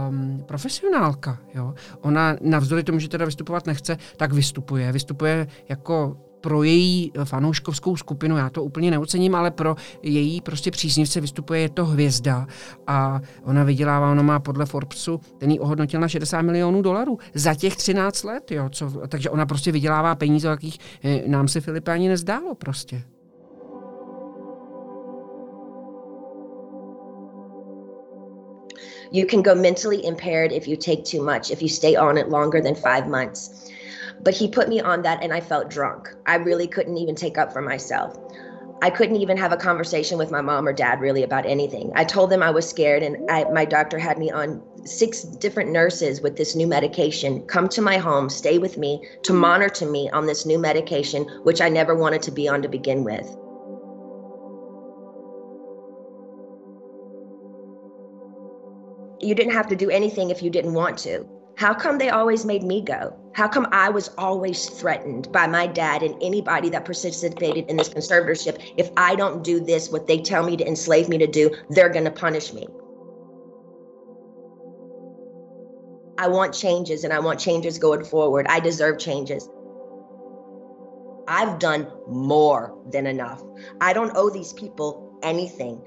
um, 0.09 0.43
profesionálka. 0.47 1.37
Jo? 1.53 1.73
Ona 2.01 2.35
navzdory 2.41 2.83
tomu, 2.83 2.99
že 2.99 3.09
teda 3.09 3.25
vystupovat 3.25 3.67
nechce, 3.67 3.97
tak 4.17 4.33
vystupuje. 4.33 4.91
Vystupuje 4.91 5.47
jako 5.69 6.17
pro 6.41 6.63
její 6.63 7.11
fanouškovskou 7.23 7.95
skupinu, 7.95 8.37
já 8.37 8.49
to 8.49 8.63
úplně 8.63 8.91
neocením, 8.91 9.35
ale 9.35 9.51
pro 9.51 9.75
její 10.03 10.41
prostě 10.41 10.71
příznivce 10.71 11.21
vystupuje, 11.21 11.59
je 11.59 11.69
to 11.69 11.85
hvězda 11.85 12.47
a 12.87 13.21
ona 13.43 13.63
vydělává, 13.63 14.11
ona 14.11 14.23
má 14.23 14.39
podle 14.39 14.65
Forbesu, 14.65 15.19
ten 15.37 15.51
ji 15.51 15.59
ohodnotil 15.59 15.99
na 15.99 16.07
60 16.07 16.41
milionů 16.41 16.81
dolarů 16.81 17.17
za 17.33 17.53
těch 17.53 17.75
13 17.75 18.23
let, 18.23 18.51
jo, 18.51 18.69
co, 18.69 18.91
takže 19.07 19.29
ona 19.29 19.45
prostě 19.45 19.71
vydělává 19.71 20.15
peníze, 20.15 20.47
o 20.47 20.51
jakých 20.51 20.77
eh, 21.03 21.23
nám 21.27 21.47
se 21.47 21.61
Filipe 21.61 21.91
ani 21.91 22.09
nezdálo 22.09 22.55
prostě. 22.55 23.03
You 29.13 29.25
can 29.25 29.41
go 29.41 29.55
mentally 29.55 29.97
impaired 29.97 30.53
if 30.53 30.67
you 30.67 30.77
take 30.77 31.03
too 31.03 31.23
much, 31.23 31.51
if 31.51 31.61
you 31.61 31.67
stay 31.67 31.97
on 31.97 32.17
it 32.17 32.29
longer 32.29 32.61
than 32.61 32.75
five 32.75 33.09
months. 33.09 33.71
But 34.19 34.33
he 34.33 34.47
put 34.47 34.69
me 34.69 34.81
on 34.81 35.01
that 35.03 35.23
and 35.23 35.33
I 35.33 35.39
felt 35.39 35.69
drunk. 35.69 36.09
I 36.25 36.35
really 36.35 36.67
couldn't 36.67 36.97
even 36.97 37.15
take 37.15 37.37
up 37.37 37.53
for 37.53 37.61
myself. 37.61 38.17
I 38.83 38.89
couldn't 38.89 39.17
even 39.17 39.37
have 39.37 39.51
a 39.51 39.57
conversation 39.57 40.17
with 40.17 40.31
my 40.31 40.41
mom 40.41 40.67
or 40.67 40.73
dad 40.73 41.01
really 41.01 41.21
about 41.21 41.45
anything. 41.45 41.91
I 41.93 42.03
told 42.03 42.31
them 42.31 42.41
I 42.41 42.49
was 42.49 42.67
scared, 42.67 43.03
and 43.03 43.29
I, 43.29 43.43
my 43.51 43.63
doctor 43.63 43.99
had 43.99 44.17
me 44.17 44.31
on 44.31 44.59
six 44.85 45.21
different 45.21 45.71
nurses 45.71 46.19
with 46.19 46.35
this 46.35 46.55
new 46.55 46.65
medication 46.65 47.45
come 47.45 47.69
to 47.69 47.81
my 47.81 47.97
home, 47.97 48.27
stay 48.27 48.57
with 48.57 48.79
me 48.79 49.07
to 49.21 49.33
monitor 49.33 49.85
me 49.85 50.09
on 50.09 50.25
this 50.25 50.47
new 50.47 50.57
medication, 50.57 51.25
which 51.43 51.61
I 51.61 51.69
never 51.69 51.93
wanted 51.93 52.23
to 52.23 52.31
be 52.31 52.47
on 52.47 52.63
to 52.63 52.67
begin 52.67 53.03
with. 53.03 53.27
You 59.21 59.35
didn't 59.35 59.53
have 59.53 59.67
to 59.67 59.75
do 59.75 59.91
anything 59.91 60.31
if 60.31 60.41
you 60.41 60.49
didn't 60.49 60.73
want 60.73 60.97
to. 60.99 61.27
How 61.57 61.73
come 61.73 61.97
they 61.97 62.09
always 62.09 62.45
made 62.45 62.63
me 62.63 62.81
go? 62.81 63.17
How 63.33 63.47
come 63.47 63.67
I 63.71 63.89
was 63.89 64.09
always 64.17 64.67
threatened 64.67 65.31
by 65.31 65.47
my 65.47 65.67
dad 65.67 66.03
and 66.03 66.15
anybody 66.21 66.69
that 66.69 66.85
participated 66.85 67.69
in 67.69 67.77
this 67.77 67.89
conservatorship? 67.89 68.73
If 68.77 68.89
I 68.97 69.15
don't 69.15 69.43
do 69.43 69.59
this, 69.59 69.89
what 69.89 70.07
they 70.07 70.19
tell 70.19 70.43
me 70.43 70.57
to 70.57 70.67
enslave 70.67 71.07
me 71.07 71.17
to 71.19 71.27
do, 71.27 71.55
they're 71.69 71.89
going 71.89 72.05
to 72.05 72.11
punish 72.11 72.51
me. 72.53 72.67
I 76.17 76.27
want 76.27 76.53
changes 76.53 77.03
and 77.03 77.13
I 77.13 77.19
want 77.19 77.39
changes 77.39 77.77
going 77.77 78.03
forward. 78.03 78.45
I 78.47 78.59
deserve 78.59 78.99
changes. 78.99 79.49
I've 81.27 81.59
done 81.59 81.91
more 82.07 82.77
than 82.91 83.07
enough. 83.07 83.41
I 83.79 83.93
don't 83.93 84.11
owe 84.15 84.29
these 84.29 84.53
people 84.53 85.17
anything. 85.23 85.81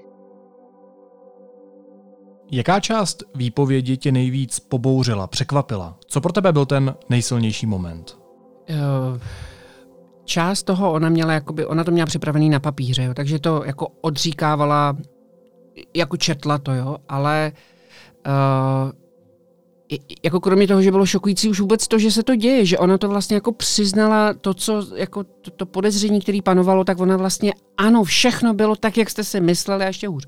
Jaká 2.51 2.79
část 2.79 3.23
výpovědi 3.35 3.97
tě 3.97 4.11
nejvíc 4.11 4.59
pobouřila, 4.59 5.27
překvapila? 5.27 5.97
Co 6.07 6.21
pro 6.21 6.31
tebe 6.31 6.53
byl 6.53 6.65
ten 6.65 6.95
nejsilnější 7.09 7.65
moment? 7.65 8.17
Uh, 8.69 9.21
část 10.25 10.63
toho 10.63 10.91
ona 10.91 11.09
měla, 11.09 11.33
jakoby, 11.33 11.65
ona 11.65 11.83
to 11.83 11.91
měla 11.91 12.05
připravený 12.05 12.49
na 12.49 12.59
papíře, 12.59 13.03
jo, 13.03 13.13
takže 13.13 13.39
to 13.39 13.63
jako 13.65 13.87
odříkávala, 14.01 14.97
jako 15.93 16.17
četla 16.17 16.57
to, 16.57 16.73
jo, 16.73 16.97
ale 17.09 17.51
uh, 18.27 18.91
jako 20.23 20.39
kromě 20.39 20.67
toho, 20.67 20.81
že 20.81 20.91
bylo 20.91 21.05
šokující 21.05 21.49
už 21.49 21.59
vůbec 21.59 21.87
to, 21.87 21.99
že 21.99 22.11
se 22.11 22.23
to 22.23 22.35
děje, 22.35 22.65
že 22.65 22.77
ona 22.77 22.97
to 22.97 23.09
vlastně 23.09 23.35
jako 23.35 23.51
přiznala 23.51 24.33
to, 24.33 24.53
co, 24.53 24.87
jako 24.95 25.23
to, 25.23 25.51
to 25.51 25.65
podezření, 25.65 26.21
který 26.21 26.41
panovalo, 26.41 26.83
tak 26.83 26.99
ona 26.99 27.17
vlastně 27.17 27.53
ano, 27.77 28.03
všechno 28.03 28.53
bylo 28.53 28.75
tak, 28.75 28.97
jak 28.97 29.09
jste 29.09 29.23
si 29.23 29.41
mysleli 29.41 29.83
a 29.83 29.87
ještě 29.87 30.07
hůř. 30.07 30.27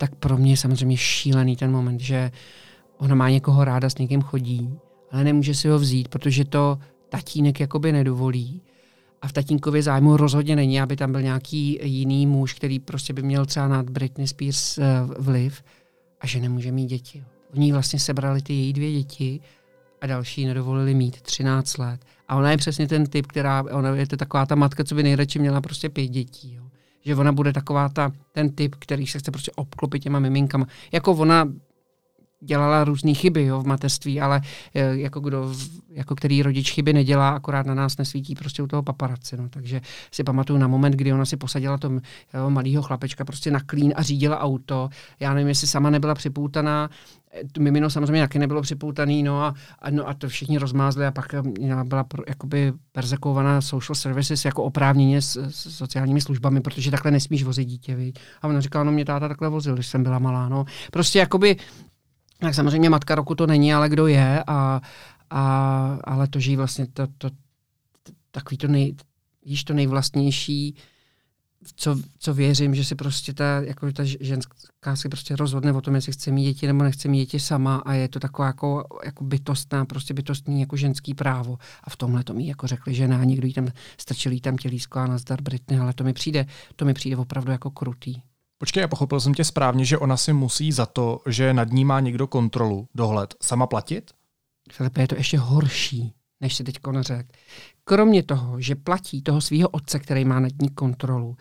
Tak 0.00 0.14
pro 0.14 0.36
mě 0.36 0.52
je 0.52 0.56
samozřejmě 0.56 0.96
šílený 0.96 1.56
ten 1.56 1.72
moment, 1.72 2.00
že 2.00 2.30
ona 2.98 3.14
má 3.14 3.30
někoho 3.30 3.64
ráda, 3.64 3.90
s 3.90 3.98
někým 3.98 4.22
chodí, 4.22 4.74
ale 5.10 5.24
nemůže 5.24 5.54
si 5.54 5.68
ho 5.68 5.78
vzít, 5.78 6.08
protože 6.08 6.44
to 6.44 6.78
tatínek 7.08 7.60
jakoby 7.60 7.92
nedovolí. 7.92 8.62
A 9.22 9.28
v 9.28 9.32
tatínkově 9.32 9.82
zájmu 9.82 10.16
rozhodně 10.16 10.56
není, 10.56 10.80
aby 10.80 10.96
tam 10.96 11.12
byl 11.12 11.22
nějaký 11.22 11.78
jiný 11.82 12.26
muž, 12.26 12.54
který 12.54 12.78
prostě 12.78 13.12
by 13.12 13.22
měl 13.22 13.46
třeba 13.46 13.68
nad 13.68 13.90
Britney 13.90 14.26
Spears 14.26 14.78
uh, 14.78 14.84
vliv 15.18 15.62
a 16.20 16.26
že 16.26 16.40
nemůže 16.40 16.72
mít 16.72 16.86
děti. 16.86 17.24
Oni 17.54 17.72
vlastně 17.72 17.98
sebrali 17.98 18.42
ty 18.42 18.52
její 18.52 18.72
dvě 18.72 18.92
děti 18.92 19.40
a 20.00 20.06
další 20.06 20.46
nedovolili 20.46 20.94
mít 20.94 21.20
13 21.22 21.78
let. 21.78 22.00
A 22.28 22.36
ona 22.36 22.50
je 22.50 22.56
přesně 22.56 22.88
ten 22.88 23.06
typ, 23.06 23.26
která, 23.26 23.64
ona 23.72 23.90
je 23.90 24.06
to 24.06 24.16
taková 24.16 24.46
ta 24.46 24.54
matka, 24.54 24.84
co 24.84 24.94
by 24.94 25.02
nejradši 25.02 25.38
měla 25.38 25.60
prostě 25.60 25.88
pět 25.88 26.08
dětí. 26.08 26.54
Jo. 26.54 26.69
Že 27.04 27.16
ona 27.16 27.32
bude 27.32 27.52
taková 27.52 27.88
ta, 27.88 28.12
ten 28.32 28.50
typ, 28.50 28.74
který 28.78 29.06
se 29.06 29.18
chce 29.18 29.30
prostě 29.30 29.52
obklopit 29.56 30.02
těma 30.02 30.18
miminkama. 30.18 30.66
Jako 30.92 31.12
ona 31.12 31.48
dělala 32.40 32.84
různé 32.84 33.14
chyby 33.14 33.44
jo, 33.44 33.60
v 33.60 33.66
mateřství, 33.66 34.20
ale 34.20 34.40
e, 34.74 34.96
jako, 34.96 35.20
kdo, 35.20 35.54
jako 35.90 36.14
který 36.14 36.42
rodič 36.42 36.72
chyby 36.72 36.92
nedělá, 36.92 37.30
akorát 37.30 37.66
na 37.66 37.74
nás 37.74 37.96
nesvítí 37.96 38.34
prostě 38.34 38.62
u 38.62 38.66
toho 38.66 38.82
paparaci. 38.82 39.36
No. 39.36 39.48
Takže 39.48 39.80
si 40.12 40.24
pamatuju 40.24 40.58
na 40.58 40.68
moment, 40.68 40.92
kdy 40.92 41.12
ona 41.12 41.24
si 41.24 41.36
posadila 41.36 41.78
toho 41.78 42.00
malého 42.48 42.82
chlapečka 42.82 43.24
prostě 43.24 43.50
na 43.50 43.60
klín 43.60 43.92
a 43.96 44.02
řídila 44.02 44.40
auto. 44.40 44.88
Já 45.20 45.34
nevím, 45.34 45.48
jestli 45.48 45.66
sama 45.66 45.90
nebyla 45.90 46.14
připoutaná, 46.14 46.90
mimino 47.58 47.90
samozřejmě 47.90 48.22
taky 48.22 48.38
nebylo 48.38 48.62
připoutaný, 48.62 49.22
no 49.22 49.42
a, 49.42 49.54
a, 49.78 49.90
no 49.90 50.08
a 50.08 50.14
to 50.14 50.28
všichni 50.28 50.58
rozmázli 50.58 51.06
a 51.06 51.10
pak 51.10 51.34
e, 51.34 51.42
byla 51.84 52.04
pro, 52.04 52.22
jakoby 52.28 52.72
perzekovaná 52.92 53.60
social 53.60 53.94
services 53.94 54.44
jako 54.44 54.62
oprávněně 54.62 55.22
s, 55.22 55.36
s, 55.36 55.76
sociálními 55.76 56.20
službami, 56.20 56.60
protože 56.60 56.90
takhle 56.90 57.10
nesmíš 57.10 57.44
vozit 57.44 57.68
dítě, 57.68 57.94
viď? 57.94 58.18
A 58.42 58.48
ona 58.48 58.60
říkala, 58.60 58.84
no 58.84 58.92
mě 58.92 59.04
táta 59.04 59.28
takhle 59.28 59.48
vozil, 59.48 59.74
když 59.74 59.86
jsem 59.86 60.02
byla 60.02 60.18
malá, 60.18 60.48
no. 60.48 60.64
Prostě 60.92 61.18
jakoby 61.18 61.56
Tak 62.40 62.54
samozřejmě 62.54 62.90
matka 62.90 63.14
roku 63.14 63.34
to 63.34 63.46
není, 63.46 63.74
ale 63.74 63.88
kdo 63.88 64.06
je, 64.06 64.44
a, 64.46 64.80
a, 65.30 65.98
ale 66.04 66.28
to, 66.28 66.40
že 66.40 66.50
jí 66.50 66.56
vlastně 66.56 66.86
to, 66.86 67.06
to, 67.06 67.30
to 68.02 68.12
takový 68.30 68.56
to 68.58 68.68
nej, 68.68 68.94
víš, 69.44 69.64
to 69.64 69.74
nejvlastnější, 69.74 70.76
co, 71.76 71.96
co 72.18 72.34
věřím, 72.34 72.74
že 72.74 72.84
si 72.84 72.94
prostě 72.94 73.34
ta, 73.34 73.44
jako 73.44 73.92
ta 73.92 74.02
ženská 74.04 74.96
si 74.96 75.08
prostě 75.08 75.36
rozhodne 75.36 75.72
o 75.72 75.80
tom, 75.80 75.94
jestli 75.94 76.12
chce 76.12 76.30
mít 76.30 76.44
děti 76.44 76.66
nebo 76.66 76.84
nechce 76.84 77.08
mít 77.08 77.18
děti 77.18 77.40
sama 77.40 77.76
a 77.76 77.92
je 77.92 78.08
to 78.08 78.20
taková 78.20 78.46
jako, 78.46 78.84
jako 79.04 79.24
bytostná, 79.24 79.84
prostě 79.84 80.14
bytostní 80.14 80.60
jako 80.60 80.76
ženský 80.76 81.14
právo. 81.14 81.58
A 81.84 81.90
v 81.90 81.96
tomhle 81.96 82.24
to 82.24 82.34
mi 82.34 82.46
jako 82.46 82.66
řekli 82.66 82.94
žena 82.94 83.24
někdo 83.24 83.46
jí 83.46 83.52
tam 83.52 83.68
strčil 83.98 84.40
tam 84.40 84.56
tělísko 84.56 84.98
a 84.98 85.06
nazdar 85.06 85.42
Britney, 85.42 85.80
ale 85.80 85.92
to 85.92 86.04
mi 86.04 86.12
přijde, 86.12 86.46
to 86.76 86.84
mi 86.84 86.94
přijde 86.94 87.16
opravdu 87.16 87.52
jako 87.52 87.70
krutý. 87.70 88.22
Počkej, 88.58 88.80
já 88.80 88.88
pochopil 88.88 89.20
jsem 89.20 89.34
tě 89.34 89.44
správně, 89.44 89.84
že 89.84 89.98
ona 89.98 90.16
si 90.16 90.32
musí 90.32 90.72
za 90.72 90.86
to, 90.86 91.20
že 91.26 91.54
nad 91.54 91.70
ní 91.70 91.84
má 91.84 92.00
někdo 92.00 92.26
kontrolu, 92.26 92.88
dohled, 92.94 93.34
sama 93.42 93.66
platit? 93.66 94.10
Filipe, 94.72 95.00
je 95.00 95.08
to 95.08 95.14
ještě 95.14 95.38
horší, 95.38 96.14
než 96.40 96.56
si 96.56 96.64
teď 96.64 96.76
řekl. 97.00 97.28
Kromě 97.90 98.22
toho, 98.22 98.60
že 98.60 98.74
platí 98.74 99.22
toho 99.22 99.40
svého 99.40 99.68
otce, 99.68 99.98
který 99.98 100.24
má 100.24 100.40
nad 100.40 100.52
ní 100.62 100.68
kontrolu, 100.68 101.36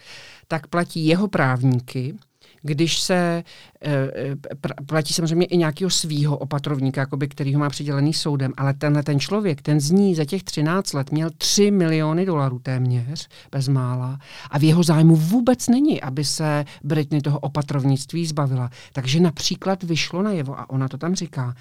tak 0.48 0.68
platí 0.68 1.06
jeho 1.06 1.28
právníky, 1.28 2.16
když 2.62 3.00
se 3.00 3.44
e, 3.86 4.36
platí 4.86 5.14
samozřejmě 5.14 5.46
i 5.46 5.58
nějakého 5.58 5.90
svého 5.90 6.38
opatrovníka, 6.38 7.02
jakoby, 7.02 7.28
který 7.28 7.54
ho 7.54 7.60
má 7.60 7.70
přidělený 7.70 8.14
soudem, 8.14 8.54
ale 8.58 8.74
tenhle 8.74 9.04
ten 9.04 9.20
člověk, 9.20 9.62
ten 9.62 9.80
z 9.80 9.92
ní 9.92 10.16
za 10.16 10.26
těch 10.26 10.44
13 10.44 10.94
let 10.94 11.12
měl 11.12 11.30
3 11.38 11.72
miliony 11.72 12.26
dolarů 12.26 12.60
téměř, 12.60 13.28
bezmála, 13.52 14.20
a 14.50 14.60
v 14.60 14.64
jeho 14.64 14.84
zájmu 14.84 15.16
vůbec 15.16 15.68
není, 15.68 16.02
aby 16.02 16.24
se 16.24 16.66
Britney 16.84 17.22
toho 17.22 17.40
opatrovnictví 17.40 18.26
zbavila. 18.26 18.70
Takže 18.94 19.20
například 19.20 19.84
vyšlo 19.84 20.22
najevo, 20.22 20.60
a 20.60 20.70
ona 20.70 20.88
to 20.88 20.98
tam 20.98 21.16
říká, 21.16 21.56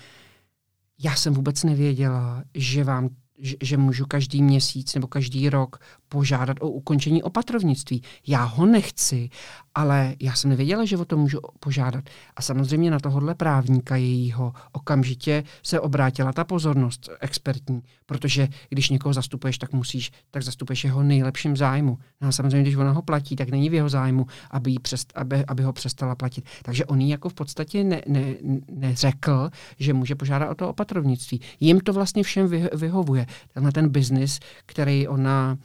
já 1.03 1.15
jsem 1.15 1.35
vůbec 1.35 1.65
nevěděla, 1.65 2.43
že 2.55 2.85
vám 2.85 3.09
že, 3.39 3.77
můžu 3.77 4.07
každý 4.07 4.43
měsíc 4.43 4.95
nebo 4.95 5.07
každý 5.07 5.51
rok 5.51 5.81
požádat 6.09 6.57
o 6.61 6.69
ukončení 6.69 7.23
opatrovnictví. 7.23 8.03
Já 8.27 8.45
ho 8.45 8.67
nechci, 8.67 9.31
ale 9.75 10.15
já 10.21 10.35
jsem 10.35 10.51
nevěděla, 10.51 10.85
že 10.85 10.97
o 10.97 11.05
to 11.05 11.17
můžu 11.17 11.39
požádat. 11.61 12.05
A 12.37 12.43
samozřejmě 12.43 12.91
na 12.91 12.99
tohohle 12.99 13.35
právníka 13.35 13.97
jejího 13.97 14.53
okamžitě 14.73 15.45
se 15.63 15.81
obrátila 15.81 16.33
ta 16.33 16.45
pozornost 16.45 17.09
expertní, 17.21 17.83
protože 18.07 18.49
když 18.69 18.91
někoho 18.91 19.13
zastupuješ, 19.13 19.59
tak 19.59 19.73
musíš, 19.73 20.11
tak 20.31 20.43
zastupuješ 20.43 20.85
jeho 20.85 21.03
nejlepším 21.03 21.57
zájmu. 21.57 21.99
No 22.21 22.29
a 22.29 22.33
samozřejmě, 22.33 22.63
když 22.63 22.77
ona 22.77 22.91
ho 22.91 23.03
platí, 23.03 23.37
tak 23.37 23.49
není 23.49 23.71
v 23.71 23.75
jeho 23.75 23.89
zájmu, 23.89 24.27
aby, 24.51 24.75
přest, 24.83 25.13
aby, 25.15 25.45
aby 25.45 25.63
ho 25.63 25.73
přestala 25.73 26.15
platit. 26.15 26.45
Takže 26.63 26.85
on 26.85 27.01
jí 27.01 27.09
jako 27.09 27.29
v 27.29 27.35
podstatě 27.35 27.85
ne, 27.85 28.03
ne, 28.07 28.35
neřekl, 28.71 29.51
že 29.79 29.95
může 29.95 30.15
požádat 30.15 30.51
o 30.51 30.55
to 30.55 30.69
opatrovnictví. 30.69 31.41
Jim 31.61 31.81
to 31.81 31.93
vlastně 31.93 32.23
všem 32.23 32.49
vy, 32.49 32.69
vyhovuje. 32.75 33.27
Tenhle 33.55 33.73
ten 33.73 33.89
biznis, 33.89 34.41
který 34.67 35.09
ona 35.09 35.59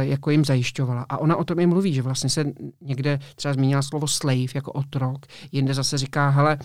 jako 0.00 0.30
jim 0.30 0.44
zajišťovala. 0.44 1.06
A 1.08 1.18
ona 1.18 1.36
o 1.36 1.44
tom 1.44 1.58
i 1.60 1.66
mluví, 1.66 1.94
že 1.94 2.02
vlastně 2.02 2.30
se 2.30 2.44
někde 2.80 3.18
třeba 3.36 3.54
zmínila 3.54 3.82
slovo 3.82 4.08
slave 4.08 4.52
jako 4.54 4.72
otrok, 4.72 5.26
jinde 5.52 5.74
zase 5.74 5.98
říká, 5.98 6.28
hele, 6.28 6.58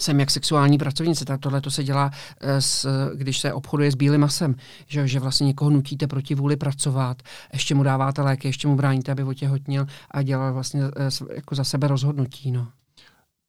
jsem 0.00 0.20
jak 0.20 0.30
sexuální 0.30 0.78
pracovnice. 0.78 1.24
Tohle 1.40 1.60
to 1.60 1.70
se 1.70 1.84
dělá, 1.84 2.10
eh, 2.40 2.60
s, 2.60 2.88
když 3.14 3.38
se 3.38 3.52
obchoduje 3.52 3.92
s 3.92 3.94
bílým 3.94 4.20
masem, 4.20 4.54
že, 4.86 5.08
že 5.08 5.20
vlastně 5.20 5.46
někoho 5.46 5.70
nutíte 5.70 6.06
proti 6.06 6.34
vůli 6.34 6.56
pracovat, 6.56 7.22
ještě 7.52 7.74
mu 7.74 7.82
dáváte 7.82 8.22
léky, 8.22 8.48
ještě 8.48 8.68
mu 8.68 8.76
bráníte, 8.76 9.12
aby 9.12 9.22
otěhotnil 9.22 9.86
a 10.10 10.22
dělal 10.22 10.52
vlastně 10.52 10.82
eh, 10.84 11.34
jako 11.34 11.54
za 11.54 11.64
sebe 11.64 11.88
rozhodnutí. 11.88 12.52
No. 12.52 12.68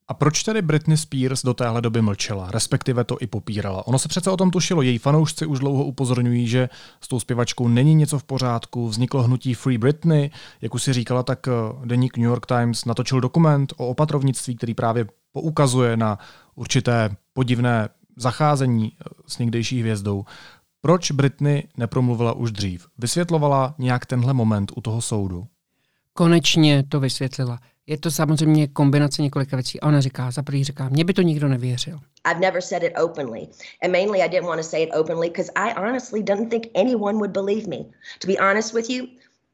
A 0.08 0.14
proč 0.14 0.44
tedy 0.44 0.62
Britney 0.62 0.98
Spears 0.98 1.44
do 1.44 1.54
téhle 1.54 1.82
doby 1.82 2.02
mlčela, 2.02 2.52
respektive 2.52 3.04
to 3.04 3.18
i 3.20 3.28
popírala? 3.28 3.88
Ono 3.88 4.00
se 4.00 4.08
přece 4.08 4.32
o 4.32 4.38
tom 4.38 4.52
tušilo, 4.52 4.82
její 4.82 4.98
fanoušci 4.98 5.46
už 5.46 5.60
dlouho 5.60 5.84
upozorňují, 5.84 6.48
že 6.48 6.70
s 7.02 7.08
tou 7.08 7.20
zpěvačkou 7.20 7.68
není 7.68 7.96
něco 7.96 8.20
v 8.20 8.24
pořádku, 8.24 8.88
vzniklo 8.88 9.24
hnutí 9.24 9.54
Free 9.54 9.78
Britney, 9.78 10.32
jak 10.62 10.76
už 10.76 10.84
si 10.84 10.94
říkala, 10.94 11.24
tak 11.24 11.48
eh, 11.48 11.52
deník 11.86 12.18
New 12.18 12.26
York 12.26 12.46
Times 12.46 12.86
natočil 12.86 13.22
dokument 13.22 13.74
o 13.78 13.88
opatrovnictví, 13.88 14.56
který 14.56 14.74
právě 14.74 15.06
poukazuje 15.32 15.98
na 15.98 16.20
určité 16.56 17.16
podivné 17.34 17.90
zacházení 18.16 18.92
eh, 18.92 19.10
s 19.28 19.38
někdejší 19.38 19.80
hvězdou. 19.80 20.26
Proč 20.82 21.12
Britney 21.12 21.68
nepromluvila 21.78 22.34
už 22.34 22.52
dřív? 22.52 22.88
Vysvětlovala 22.98 23.76
nějak 23.78 24.06
tenhle 24.06 24.34
moment 24.34 24.72
u 24.76 24.82
toho 24.82 25.02
soudu? 25.02 25.48
Konečně 26.14 26.84
to 26.90 27.00
vysvětlila. 27.00 27.60
Je 27.88 27.98
to 27.98 28.12
samozřejmě 28.12 28.68
kombinace 28.68 29.22
několika 29.22 29.56
věcí. 29.58 29.80
A 29.80 29.88
ona 29.88 30.02
říká, 30.02 30.32
za 30.32 30.44
prvý 30.44 30.64
říká, 30.64 30.90
mě 30.90 31.06
by 31.06 31.14
to 31.14 31.22
nikdo 31.22 31.48
nevěřil. 31.48 32.00
I've 32.26 32.40
never 32.40 32.62
said 32.62 32.84
it 32.84 32.94
openly. 33.04 33.48
And 33.82 33.92
mainly 33.92 34.22
I 34.22 34.30
didn't 34.30 34.48
want 34.48 34.62
to 34.62 34.68
say 34.68 34.84
it 34.84 34.90
openly 34.94 35.30
because 35.30 35.52
I 35.56 35.74
honestly 35.74 36.24
didn't 36.24 36.50
think 36.50 36.68
anyone 36.76 37.18
would 37.18 37.32
believe 37.32 37.68
me. 37.68 37.86
To 38.20 38.28
be 38.28 38.40
honest 38.40 38.74
with 38.74 38.90
you, 38.90 39.08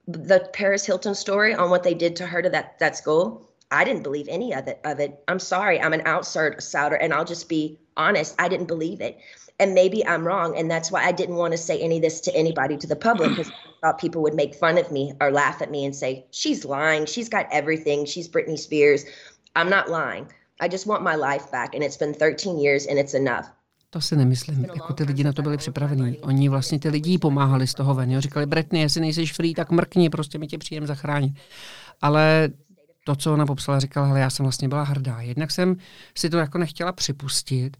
the 0.07 0.39
Paris 0.53 0.85
Hilton 0.85 1.15
story 1.15 1.55
on 1.55 1.69
what 1.69 1.83
they 1.83 1.95
did 1.95 2.15
to 2.17 2.25
her 2.25 2.41
to 2.41 2.49
that, 2.49 2.77
that 2.79 2.97
school, 2.97 3.49
I 3.71 3.83
didn't 3.83 4.03
believe 4.03 4.27
any 4.29 4.53
of 4.53 4.67
it, 4.67 4.79
of 4.83 4.99
it. 4.99 5.23
I'm 5.27 5.39
sorry, 5.39 5.79
I'm 5.81 5.93
an 5.93 6.05
outsider 6.05 6.95
and 6.95 7.13
I'll 7.13 7.25
just 7.25 7.49
be 7.49 7.79
honest, 7.97 8.35
I 8.39 8.49
didn't 8.49 8.67
believe 8.67 9.01
it. 9.01 9.17
And 9.59 9.73
maybe 9.73 10.05
I'm 10.07 10.25
wrong. 10.25 10.57
And 10.57 10.71
that's 10.71 10.91
why 10.91 11.03
I 11.03 11.11
didn't 11.11 11.35
want 11.35 11.51
to 11.51 11.57
say 11.57 11.79
any 11.79 11.97
of 11.97 12.01
this 12.01 12.21
to 12.21 12.31
anybody, 12.35 12.77
to 12.77 12.87
the 12.87 12.95
public, 12.95 13.29
because 13.29 13.49
I 13.49 13.87
thought 13.87 14.01
people 14.01 14.21
would 14.21 14.35
make 14.35 14.55
fun 14.55 14.77
of 14.77 14.91
me 14.91 15.13
or 15.21 15.31
laugh 15.31 15.61
at 15.61 15.69
me 15.69 15.85
and 15.85 15.95
say, 15.95 16.25
she's 16.31 16.65
lying. 16.65 17.05
She's 17.05 17.29
got 17.29 17.45
everything. 17.51 18.05
She's 18.05 18.29
Britney 18.29 18.57
Spears. 18.57 19.05
I'm 19.55 19.69
not 19.69 19.89
lying. 19.89 20.27
I 20.61 20.67
just 20.67 20.87
want 20.87 21.03
my 21.03 21.15
life 21.15 21.51
back. 21.51 21.75
And 21.75 21.83
it's 21.83 21.97
been 21.97 22.13
13 22.13 22.59
years 22.59 22.87
and 22.87 22.99
it's 22.99 23.13
enough. 23.13 23.45
To 23.91 24.01
si 24.01 24.15
nemyslím. 24.15 24.65
Jako 24.75 24.93
ty 24.93 25.03
lidi 25.03 25.23
na 25.23 25.33
to 25.33 25.41
byli 25.41 25.57
připravení. 25.57 26.19
Oni 26.19 26.49
vlastně 26.49 26.79
ty 26.79 26.89
lidi 26.89 27.17
pomáhali 27.17 27.67
z 27.67 27.73
toho 27.73 27.93
ven. 27.93 28.11
Jo? 28.11 28.21
Říkali, 28.21 28.45
Britney, 28.45 28.81
jestli 28.81 29.01
nejsi 29.01 29.25
free, 29.25 29.53
tak 29.53 29.71
mrkni, 29.71 30.09
prostě 30.09 30.37
my 30.37 30.47
tě 30.47 30.57
přijdeme 30.57 30.87
zachránit. 30.87 31.33
Ale 32.01 32.49
to, 33.05 33.15
co 33.15 33.33
ona 33.33 33.45
popsala, 33.45 33.79
říkala, 33.79 34.07
hele, 34.07 34.19
já 34.19 34.29
jsem 34.29 34.45
vlastně 34.45 34.67
byla 34.67 34.83
hrdá. 34.83 35.21
Jednak 35.21 35.51
jsem 35.51 35.75
si 36.17 36.29
to 36.29 36.37
jako 36.37 36.57
nechtěla 36.57 36.91
připustit, 36.91 37.77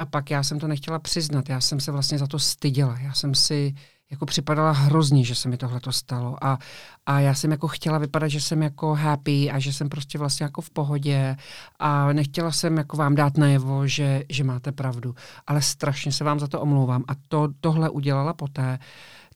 a 0.00 0.06
pak 0.06 0.30
já 0.30 0.42
jsem 0.42 0.58
to 0.58 0.68
nechtěla 0.68 0.98
přiznat, 0.98 1.48
já 1.48 1.60
jsem 1.60 1.80
se 1.80 1.92
vlastně 1.92 2.18
za 2.18 2.26
to 2.26 2.38
styděla. 2.38 2.98
Já 2.98 3.12
jsem 3.12 3.34
si 3.34 3.74
jako 4.10 4.26
připadala 4.26 4.70
hrozně, 4.70 5.24
že 5.24 5.34
se 5.34 5.48
mi 5.48 5.56
tohle 5.56 5.80
to 5.80 5.92
stalo. 5.92 6.44
A, 6.44 6.58
a 7.06 7.20
já 7.20 7.34
jsem 7.34 7.50
jako 7.50 7.68
chtěla 7.68 7.98
vypadat, 7.98 8.28
že 8.28 8.40
jsem 8.40 8.62
jako 8.62 8.94
happy 8.94 9.50
a 9.50 9.58
že 9.58 9.72
jsem 9.72 9.88
prostě 9.88 10.18
vlastně 10.18 10.44
jako 10.44 10.60
v 10.60 10.70
pohodě 10.70 11.36
a 11.78 12.12
nechtěla 12.12 12.52
jsem 12.52 12.76
jako 12.76 12.96
vám 12.96 13.14
dát 13.14 13.36
najevo, 13.36 13.86
že, 13.86 14.22
že 14.28 14.44
máte 14.44 14.72
pravdu. 14.72 15.14
Ale 15.46 15.62
strašně 15.62 16.12
se 16.12 16.24
vám 16.24 16.40
za 16.40 16.46
to 16.46 16.60
omlouvám. 16.60 17.04
A 17.08 17.12
to, 17.28 17.48
tohle 17.60 17.90
udělala 17.90 18.32
poté, 18.32 18.78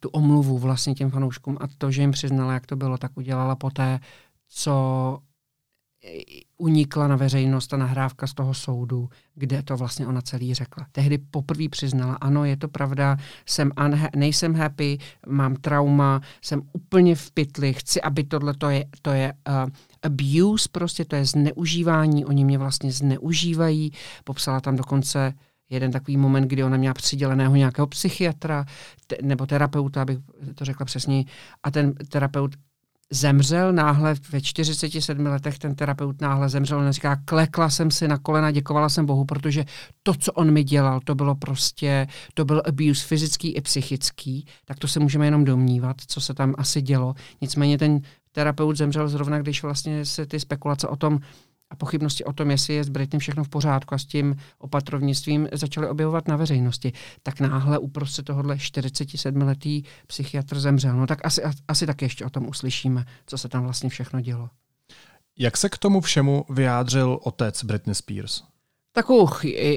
tu 0.01 0.09
omluvu 0.09 0.59
vlastně 0.59 0.95
těm 0.95 1.11
fanouškům 1.11 1.59
a 1.61 1.65
to, 1.79 1.91
že 1.91 2.03
jim 2.03 2.11
přiznala, 2.11 2.53
jak 2.53 2.67
to 2.67 2.77
bylo, 2.77 2.99
tak 2.99 3.11
udělala 3.15 3.57
poté, 3.57 4.01
co 4.49 5.19
unikla 6.59 7.09
na 7.09 7.17
veřejnost 7.17 7.67
ta 7.67 7.77
nahrávka 7.77 8.27
z 8.27 8.35
toho 8.35 8.55
soudu, 8.55 9.09
kde 9.35 9.63
to 9.63 9.77
vlastně 9.77 10.07
ona 10.07 10.23
celý 10.23 10.55
řekla. 10.55 10.87
Tehdy 10.93 11.19
poprvé 11.19 11.69
přiznala, 11.69 12.15
ano, 12.15 12.45
je 12.45 12.57
to 12.57 12.69
pravda, 12.69 13.17
jsem 13.47 13.69
unha- 13.69 14.11
nejsem 14.17 14.55
happy, 14.55 14.99
mám 15.27 15.57
trauma, 15.57 16.21
jsem 16.43 16.63
úplně 16.73 17.15
v 17.15 17.31
pytli, 17.31 17.73
chci, 17.73 18.03
aby 18.03 18.25
tohle 18.25 18.55
to 18.55 18.71
je, 18.71 18.85
to 19.03 19.11
je 19.11 19.33
uh, 19.49 19.71
abuse, 20.03 20.69
prostě 20.73 21.05
to 21.05 21.17
je 21.17 21.25
zneužívání, 21.25 22.25
oni 22.25 22.45
mě 22.45 22.59
vlastně 22.59 22.93
zneužívají. 22.93 23.93
Popsala 24.25 24.61
tam 24.61 24.77
dokonce 24.77 25.35
jeden 25.71 25.93
takový 25.93 26.17
moment, 26.17 26.49
kdy 26.49 26.65
ona 26.65 26.77
měla 26.77 26.95
přiděleného 26.95 27.57
nějakého 27.57 27.87
psychiatra 27.87 28.65
te, 29.07 29.17
nebo 29.23 29.47
terapeuta, 29.47 30.03
abych 30.03 30.19
to 30.55 30.65
řekla 30.65 30.87
přesně, 30.87 31.25
a 31.63 31.71
ten 31.71 31.95
terapeut 31.95 32.57
zemřel 33.13 33.73
náhle 33.73 34.15
ve 34.31 34.41
47 34.41 35.27
letech, 35.27 35.59
ten 35.59 35.75
terapeut 35.75 36.21
náhle 36.21 36.49
zemřel, 36.49 36.79
on 36.79 36.93
říká, 36.93 37.17
klekla 37.25 37.71
jsem 37.71 37.91
si 37.91 38.09
na 38.09 38.19
kolena, 38.19 38.51
děkovala 38.51 38.89
jsem 38.89 39.07
Bohu, 39.07 39.25
protože 39.25 39.65
to, 40.03 40.15
co 40.15 40.33
on 40.33 40.51
mi 40.51 40.65
dělal, 40.65 41.01
to 41.05 41.15
bylo 41.15 41.35
prostě, 41.35 42.07
to 42.35 42.45
byl 42.45 42.63
abuse 42.67 43.07
fyzický 43.07 43.55
i 43.55 43.61
psychický, 43.61 44.47
tak 44.65 44.79
to 44.79 44.89
se 44.89 45.01
můžeme 45.01 45.27
jenom 45.27 45.45
domnívat, 45.45 45.97
co 46.07 46.21
se 46.21 46.35
tam 46.35 46.55
asi 46.59 46.83
dělo. 46.83 47.15
Nicméně 47.41 47.79
ten 47.79 48.01
terapeut 48.33 48.77
zemřel 48.77 49.09
zrovna, 49.09 49.39
když 49.39 49.63
vlastně 49.63 50.05
se 50.05 50.27
ty 50.27 50.41
spekulace 50.41 50.89
o 50.89 50.97
tom, 50.97 51.19
a 51.75 51.77
pochybnosti 51.77 52.25
o 52.25 52.33
tom, 52.33 52.51
jestli 52.51 52.75
je 52.75 52.85
s 52.85 52.89
Britney 52.89 53.21
všechno 53.21 53.45
v 53.45 53.49
pořádku 53.49 53.95
a 53.95 53.99
s 53.99 54.05
tím 54.05 54.37
opatrovnictvím 54.59 55.49
začaly 55.53 55.89
objevovat 55.89 56.29
na 56.29 56.37
veřejnosti, 56.37 56.93
tak 57.23 57.41
náhle 57.41 57.79
uprostřed 57.79 58.23
tohohle 58.23 58.55
47-letý 58.55 59.83
psychiatr 60.07 60.61
zemřel. 60.61 60.97
No 60.97 61.07
tak 61.07 61.27
asi, 61.27 61.43
asi 61.69 61.87
tak 61.87 62.03
ještě 62.03 62.25
o 62.25 62.31
tom 62.31 62.49
uslyšíme, 62.49 63.05
co 63.27 63.39
se 63.39 63.49
tam 63.49 63.63
vlastně 63.63 63.91
všechno 63.91 64.21
dělo. 64.21 64.51
Jak 65.39 65.57
se 65.57 65.69
k 65.69 65.79
tomu 65.79 66.01
všemu 66.01 66.45
vyjádřil 66.51 67.19
otec 67.23 67.65
Britney 67.65 67.95
Spears? 67.95 68.43
Takovou 68.93 69.29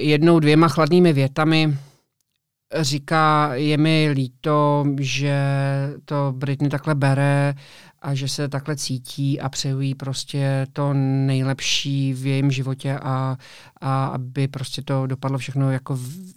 jednou, 0.01 0.39
dvěma 0.39 0.67
chladnými 0.67 1.13
větami 1.13 1.77
říká, 2.79 3.49
je 3.53 3.77
mi 3.77 4.09
líto, 4.13 4.85
že 4.99 5.39
to 6.05 6.33
Britney 6.37 6.69
takhle 6.69 6.95
bere 6.95 7.53
a 8.01 8.15
že 8.15 8.27
se 8.27 8.47
takhle 8.47 8.75
cítí 8.75 9.39
a 9.39 9.49
přejují 9.49 9.95
prostě 9.95 10.67
to 10.73 10.93
nejlepší 10.93 12.13
v 12.13 12.25
jejím 12.25 12.51
životě 12.51 12.99
a, 13.01 13.37
a 13.81 14.05
aby 14.05 14.47
prostě 14.47 14.81
to 14.81 15.07
dopadlo 15.07 15.37
všechno 15.37 15.71
jako 15.71 15.95
v, 15.95 16.33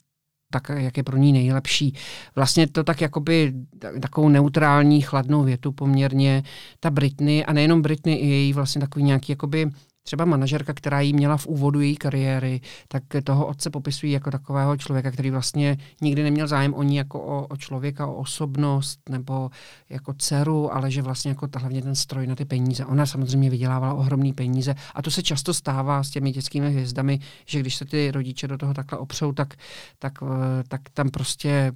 tak, 0.52 0.68
jak 0.68 0.96
je 0.96 1.02
pro 1.02 1.16
ní 1.16 1.32
nejlepší. 1.32 1.94
Vlastně 2.36 2.66
to 2.66 2.84
tak 2.84 3.00
jakoby 3.00 3.52
takovou 4.00 4.28
neutrální, 4.28 5.00
chladnou 5.00 5.44
větu 5.44 5.72
poměrně 5.72 6.42
ta 6.80 6.90
Britney 6.90 7.44
a 7.46 7.52
nejenom 7.52 7.82
Britney, 7.82 8.14
i 8.14 8.26
její 8.26 8.52
vlastně 8.52 8.80
takový 8.80 9.04
nějaký 9.04 9.32
jakoby 9.32 9.70
třeba 10.02 10.24
manažerka, 10.24 10.74
která 10.74 11.00
jí 11.00 11.12
měla 11.12 11.36
v 11.36 11.46
úvodu 11.46 11.80
její 11.80 11.96
kariéry, 11.96 12.60
tak 12.88 13.02
toho 13.24 13.46
otce 13.46 13.70
popisují 13.70 14.12
jako 14.12 14.30
takového 14.30 14.76
člověka, 14.76 15.10
který 15.10 15.30
vlastně 15.30 15.76
nikdy 16.00 16.22
neměl 16.22 16.46
zájem 16.46 16.74
o 16.74 16.82
ní 16.82 16.96
jako 16.96 17.20
o, 17.20 17.46
o 17.46 17.56
člověka, 17.56 18.06
o 18.06 18.14
osobnost 18.14 19.00
nebo 19.08 19.50
jako 19.90 20.14
dceru, 20.18 20.74
ale 20.74 20.90
že 20.90 21.02
vlastně 21.02 21.28
jako 21.28 21.48
hlavně 21.56 21.82
ten 21.82 21.94
stroj 21.94 22.26
na 22.26 22.36
ty 22.36 22.44
peníze. 22.44 22.84
Ona 22.84 23.06
samozřejmě 23.06 23.50
vydělávala 23.50 23.94
ohromné 23.94 24.32
peníze 24.32 24.74
a 24.94 25.02
to 25.02 25.10
se 25.10 25.22
často 25.22 25.54
stává 25.54 26.02
s 26.02 26.10
těmi 26.10 26.30
dětskými 26.30 26.70
hvězdami, 26.70 27.18
že 27.46 27.60
když 27.60 27.74
se 27.74 27.84
ty 27.84 28.10
rodiče 28.10 28.48
do 28.48 28.58
toho 28.58 28.74
takhle 28.74 28.98
opřou, 28.98 29.32
tak, 29.32 29.54
tak, 29.98 30.12
eh, 30.22 30.64
tak 30.68 30.80
tam 30.92 31.08
prostě 31.08 31.72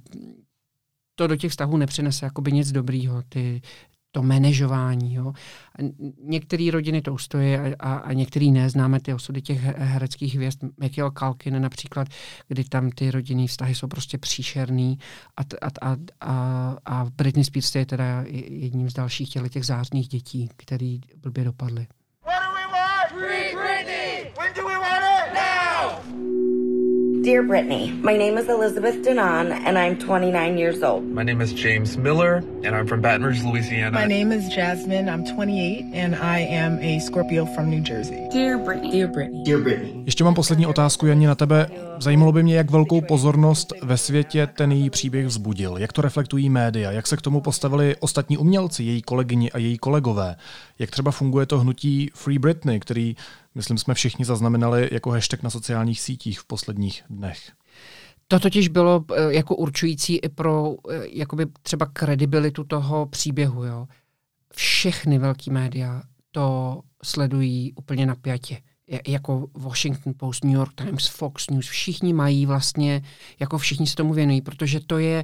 to 1.15 1.27
do 1.27 1.35
těch 1.35 1.51
vztahů 1.51 1.77
nepřinese 1.77 2.25
jakoby 2.25 2.51
nic 2.51 2.71
dobrýho. 2.71 3.21
Ty, 3.29 3.61
to 4.15 4.23
manažování. 4.23 5.13
Jo. 5.13 5.33
Některé 6.23 6.71
rodiny 6.71 7.01
to 7.01 7.13
ustojí 7.13 7.55
a, 7.55 7.75
a, 7.79 7.93
a 7.95 8.13
některý 8.13 8.51
ne. 8.51 8.69
Známe 8.69 8.99
ty 8.99 9.13
osudy 9.13 9.41
těch 9.41 9.61
hereckých 9.63 10.35
hvězd, 10.35 10.63
Michael 10.79 11.11
Kalkin 11.11 11.61
například, 11.61 12.07
kdy 12.47 12.63
tam 12.63 12.89
ty 12.91 13.11
rodinné 13.11 13.47
vztahy 13.47 13.75
jsou 13.75 13.87
prostě 13.87 14.17
příšerný 14.17 14.99
a, 15.37 15.41
a, 15.41 15.91
a, 15.91 15.97
a, 16.21 16.75
a 16.85 17.05
Britney 17.17 17.43
Spears 17.43 17.75
je 17.75 17.85
teda 17.85 18.23
jedním 18.47 18.89
z 18.89 18.93
dalších 18.93 19.37
těch 19.49 19.65
zářných 19.65 20.07
dětí, 20.07 20.49
který 20.57 21.01
blbě 21.17 21.43
dopadly. 21.43 21.87
What 22.25 22.43
do 22.43 22.51
we 22.55 22.65
want? 22.71 23.09
Free 23.09 23.55
Britney! 23.55 24.31
When 24.39 24.53
do 24.55 24.67
we 24.67 24.77
want 24.79 25.03
it? 25.03 25.33
Now! 25.33 26.15
Dear 27.25 27.41
Brittany, 27.41 27.91
my 28.03 28.15
name 28.15 28.37
is 28.37 28.47
Elizabeth 28.49 29.01
Denon 29.01 29.51
and 29.51 29.79
I'm 29.79 29.97
29 29.97 30.59
years 30.59 30.83
old. 30.83 31.03
My 31.05 31.23
name 31.23 31.41
is 31.41 31.53
James 31.53 31.97
Miller 31.97 32.43
and 32.63 32.75
I'm 32.75 32.85
from 32.85 33.01
Baton 33.01 33.23
Rouge, 33.23 33.41
Louisiana. 33.41 33.99
My 33.99 34.05
name 34.05 34.31
is 34.31 34.47
Jasmine. 34.47 35.09
I'm 35.09 35.25
28 35.25 35.85
and 35.95 36.15
I 36.15 36.41
am 36.41 36.77
a 36.81 36.99
Scorpio 36.99 37.47
from 37.47 37.71
New 37.71 37.81
Jersey. 37.81 38.27
Dear 38.31 38.59
Brittany. 38.59 38.91
Dear 38.91 39.07
Brittany. 39.07 39.43
Dear 39.43 39.59
Brittany. 39.59 40.03
Ještě 40.05 40.23
mám 40.23 40.33
poslední 40.33 40.65
otázku, 40.65 41.05
Janí, 41.07 41.25
na 41.25 41.35
tebe. 41.35 41.67
Zajímalo 41.99 42.31
by 42.31 42.43
mě, 42.43 42.55
jak 42.55 42.71
velkou 42.71 43.01
pozornost 43.01 43.73
ve 43.81 43.97
světě 43.97 44.47
ten 44.47 44.71
její 44.71 44.89
příběh 44.89 45.25
vzbudil. 45.25 45.77
Jak 45.77 45.93
to 45.93 46.01
reflektují 46.01 46.49
média? 46.49 46.91
Jak 46.91 47.07
se 47.07 47.17
k 47.17 47.21
tomu 47.21 47.41
postavili 47.41 47.95
ostatní 47.99 48.37
umělci, 48.37 48.83
její 48.83 49.01
kolegyni 49.01 49.51
a 49.51 49.57
její 49.57 49.77
kolegové? 49.77 50.35
Jak 50.79 50.91
třeba 50.91 51.11
funguje 51.11 51.45
to 51.45 51.59
hnutí 51.59 52.09
Free 52.13 52.39
Britney, 52.39 52.79
který 52.79 53.15
myslím, 53.55 53.77
jsme 53.77 53.93
všichni 53.93 54.25
zaznamenali 54.25 54.89
jako 54.91 55.11
hashtag 55.11 55.43
na 55.43 55.49
sociálních 55.49 56.01
sítích 56.01 56.39
v 56.39 56.45
posledních 56.45 57.03
dnech. 57.09 57.51
To 58.27 58.39
totiž 58.39 58.67
bylo 58.67 59.05
eh, 59.15 59.33
jako 59.33 59.55
určující 59.55 60.17
i 60.17 60.29
pro 60.29 60.75
eh, 60.91 61.01
jakoby 61.09 61.45
třeba 61.61 61.85
kredibilitu 61.85 62.63
toho 62.63 63.05
příběhu. 63.05 63.63
Jo. 63.63 63.87
Všechny 64.53 65.19
velké 65.19 65.51
média 65.51 66.01
to 66.31 66.81
sledují 67.03 67.73
úplně 67.73 68.05
napjatě 68.05 68.57
jako 69.07 69.47
Washington 69.53 70.13
Post, 70.17 70.43
New 70.43 70.53
York 70.53 70.73
Times, 70.75 71.07
Fox 71.07 71.49
News, 71.49 71.67
všichni 71.67 72.13
mají 72.13 72.45
vlastně, 72.45 73.01
jako 73.39 73.57
všichni 73.57 73.87
se 73.87 73.95
tomu 73.95 74.13
věnují, 74.13 74.41
protože 74.41 74.79
to 74.79 74.97
je, 74.97 75.23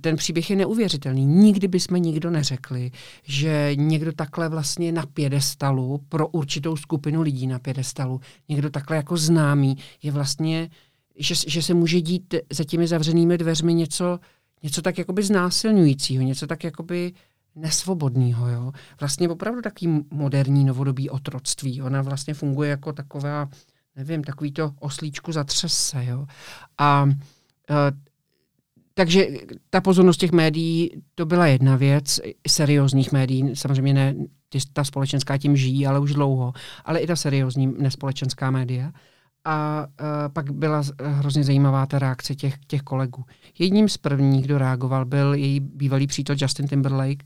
ten 0.00 0.16
příběh 0.16 0.50
je 0.50 0.56
neuvěřitelný. 0.56 1.26
Nikdy 1.26 1.68
bychom 1.68 2.02
nikdo 2.02 2.30
neřekli, 2.30 2.90
že 3.22 3.70
někdo 3.74 4.12
takhle 4.12 4.48
vlastně 4.48 4.92
na 4.92 5.06
pědestalu, 5.06 6.00
pro 6.08 6.28
určitou 6.28 6.76
skupinu 6.76 7.22
lidí 7.22 7.46
na 7.46 7.58
pědestalu, 7.58 8.20
někdo 8.48 8.70
takhle 8.70 8.96
jako 8.96 9.16
známý, 9.16 9.76
je 10.02 10.12
vlastně, 10.12 10.70
že, 11.18 11.34
že 11.46 11.62
se 11.62 11.74
může 11.74 12.00
dít 12.00 12.34
za 12.52 12.64
těmi 12.64 12.86
zavřenými 12.86 13.38
dveřmi 13.38 13.74
něco, 13.74 14.18
něco 14.62 14.82
tak 14.82 14.98
jakoby 14.98 15.22
znásilňujícího, 15.22 16.22
něco 16.22 16.46
tak 16.46 16.64
jakoby 16.64 17.12
nesvobodného. 17.54 18.48
Jo? 18.48 18.72
Vlastně 19.00 19.28
opravdu 19.28 19.62
taký 19.62 19.88
moderní 20.10 20.64
novodobý 20.64 21.10
otroctví. 21.10 21.82
Ona 21.82 22.02
vlastně 22.02 22.34
funguje 22.34 22.70
jako 22.70 22.92
taková, 22.92 23.48
nevím, 23.96 24.24
takový 24.24 24.52
to 24.52 24.72
oslíčku 24.80 25.32
za 25.32 25.44
třese. 25.44 26.04
Jo? 26.04 26.26
A 26.78 27.06
e, 27.70 28.08
takže 28.94 29.26
ta 29.70 29.80
pozornost 29.80 30.16
těch 30.16 30.32
médií, 30.32 31.02
to 31.14 31.26
byla 31.26 31.46
jedna 31.46 31.76
věc, 31.76 32.20
seriózních 32.48 33.12
médií, 33.12 33.56
samozřejmě 33.56 33.94
ne, 33.94 34.14
ta 34.72 34.84
společenská 34.84 35.38
tím 35.38 35.56
žijí, 35.56 35.86
ale 35.86 35.98
už 35.98 36.14
dlouho, 36.14 36.52
ale 36.84 37.00
i 37.00 37.06
ta 37.06 37.16
seriózní 37.16 37.66
nespolečenská 37.78 38.50
média. 38.50 38.92
A 39.50 39.86
uh, 40.00 40.06
pak 40.32 40.52
byla 40.52 40.82
hrozně 41.00 41.44
zajímavá 41.44 41.86
ta 41.86 41.98
reakce 41.98 42.34
těch, 42.34 42.54
těch 42.66 42.82
kolegů. 42.82 43.24
Jedním 43.58 43.88
z 43.88 43.96
prvních, 43.96 44.44
kdo 44.44 44.58
reagoval, 44.58 45.04
byl 45.04 45.34
její 45.34 45.60
bývalý 45.60 46.06
přítel 46.06 46.36
Justin 46.38 46.68
Timberlake, 46.68 47.24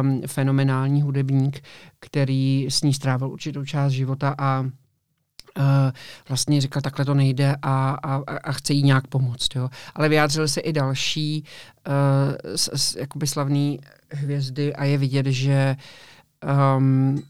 um, 0.00 0.22
fenomenální 0.26 1.02
hudebník, 1.02 1.62
který 2.00 2.66
s 2.70 2.82
ní 2.82 2.94
strávil 2.94 3.30
určitou 3.30 3.64
část 3.64 3.92
života 3.92 4.34
a 4.38 4.64
Uh, 5.58 5.64
vlastně 6.28 6.60
říkal, 6.60 6.82
takhle 6.82 7.04
to 7.04 7.14
nejde 7.14 7.56
a, 7.62 7.90
a, 7.90 8.22
a 8.44 8.52
chce 8.52 8.72
jí 8.72 8.82
nějak 8.82 9.06
pomoct. 9.06 9.56
Jo. 9.56 9.68
Ale 9.94 10.08
vyjádřily 10.08 10.48
se 10.48 10.60
i 10.60 10.72
další 10.72 11.44
uh, 11.88 11.94
s, 12.56 12.70
s, 12.74 12.96
jakoby 12.96 13.26
slavné 13.26 13.76
hvězdy 14.10 14.74
a 14.74 14.84
je 14.84 14.98
vidět, 14.98 15.26
že 15.26 15.76
um, 16.76 17.22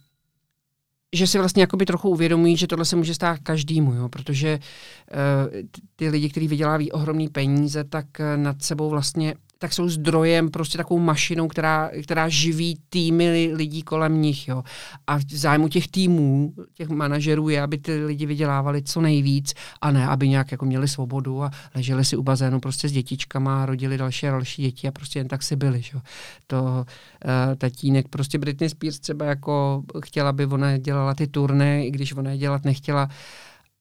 že 1.14 1.26
si 1.26 1.38
vlastně 1.38 1.62
jakoby 1.62 1.86
trochu 1.86 2.08
uvědomují, 2.08 2.56
že 2.56 2.66
tohle 2.66 2.84
se 2.84 2.96
může 2.96 3.14
stát 3.14 3.38
každému, 3.42 3.94
jo? 3.94 4.08
protože 4.08 4.58
uh, 4.58 5.68
ty 5.96 6.08
lidi, 6.08 6.28
kteří 6.30 6.48
vydělávají 6.48 6.92
ohromné 6.92 7.28
peníze, 7.32 7.84
tak 7.84 8.06
uh, 8.20 8.42
nad 8.42 8.62
sebou 8.62 8.90
vlastně 8.90 9.34
tak 9.62 9.72
jsou 9.72 9.88
zdrojem, 9.88 10.50
prostě 10.50 10.78
takovou 10.78 11.00
mašinou, 11.00 11.48
která, 11.48 11.90
která 12.02 12.28
živí 12.28 12.78
týmy 12.88 13.50
lidí 13.54 13.82
kolem 13.82 14.22
nich. 14.22 14.48
Jo. 14.48 14.62
A 15.06 15.16
v 15.16 15.24
zájmu 15.32 15.68
těch 15.68 15.88
týmů, 15.88 16.54
těch 16.74 16.88
manažerů 16.88 17.48
je, 17.48 17.62
aby 17.62 17.78
ty 17.78 18.04
lidi 18.04 18.26
vydělávali 18.26 18.82
co 18.82 19.00
nejvíc 19.00 19.54
a 19.80 19.90
ne, 19.90 20.06
aby 20.06 20.28
nějak 20.28 20.52
jako 20.52 20.64
měli 20.64 20.88
svobodu 20.88 21.42
a 21.42 21.50
leželi 21.74 22.04
si 22.04 22.16
u 22.16 22.22
bazénu 22.22 22.60
prostě 22.60 22.88
s 22.88 22.92
dětičkama 22.92 23.62
a 23.62 23.66
rodili 23.66 23.98
další 23.98 24.28
a 24.28 24.30
další 24.30 24.62
děti 24.62 24.88
a 24.88 24.92
prostě 24.92 25.18
jen 25.18 25.28
tak 25.28 25.42
si 25.42 25.56
byli. 25.56 25.82
Že. 25.82 25.98
To 26.46 26.62
uh, 26.62 27.54
tatínek, 27.58 28.08
prostě 28.08 28.38
Britney 28.38 28.70
Spears 28.70 29.00
třeba 29.00 29.24
jako 29.24 29.82
chtěla, 30.04 30.30
aby 30.30 30.46
ona 30.46 30.76
dělala 30.76 31.14
ty 31.14 31.26
turné, 31.26 31.86
i 31.86 31.90
když 31.90 32.12
ona 32.12 32.30
je 32.30 32.38
dělat 32.38 32.64
nechtěla 32.64 33.08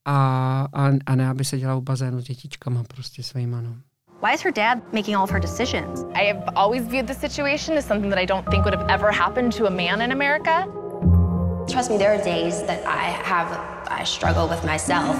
a, 0.04 0.68
a, 0.72 0.90
a 1.06 1.14
ne, 1.14 1.28
aby 1.28 1.44
se 1.44 1.58
dělala 1.58 1.78
u 1.78 1.82
bazénu 1.82 2.20
s 2.20 2.24
dětičkama 2.24 2.84
prostě 2.84 3.22
svýma. 3.22 3.60
No. 3.60 3.76
Why 4.20 4.34
is 4.34 4.42
her 4.42 4.50
dad 4.50 4.82
making 4.92 5.16
all 5.16 5.24
of 5.24 5.30
her 5.30 5.40
decisions? 5.40 6.04
I 6.14 6.24
have 6.24 6.50
always 6.54 6.82
viewed 6.86 7.06
the 7.06 7.14
situation 7.14 7.78
as 7.78 7.86
something 7.86 8.10
that 8.10 8.18
I 8.18 8.26
don't 8.26 8.46
think 8.50 8.66
would 8.66 8.74
have 8.74 8.86
ever 8.90 9.10
happened 9.10 9.52
to 9.56 9.66
a 9.66 9.70
man 9.70 10.02
in 10.02 10.12
America. 10.12 10.66
Trust 11.66 11.90
me, 11.90 11.96
there 11.96 12.12
are 12.12 12.22
days 12.22 12.62
that 12.66 12.84
I 12.86 13.04
have, 13.24 13.48
I 13.88 14.04
struggle 14.04 14.46
with 14.46 14.62
myself. 14.64 15.16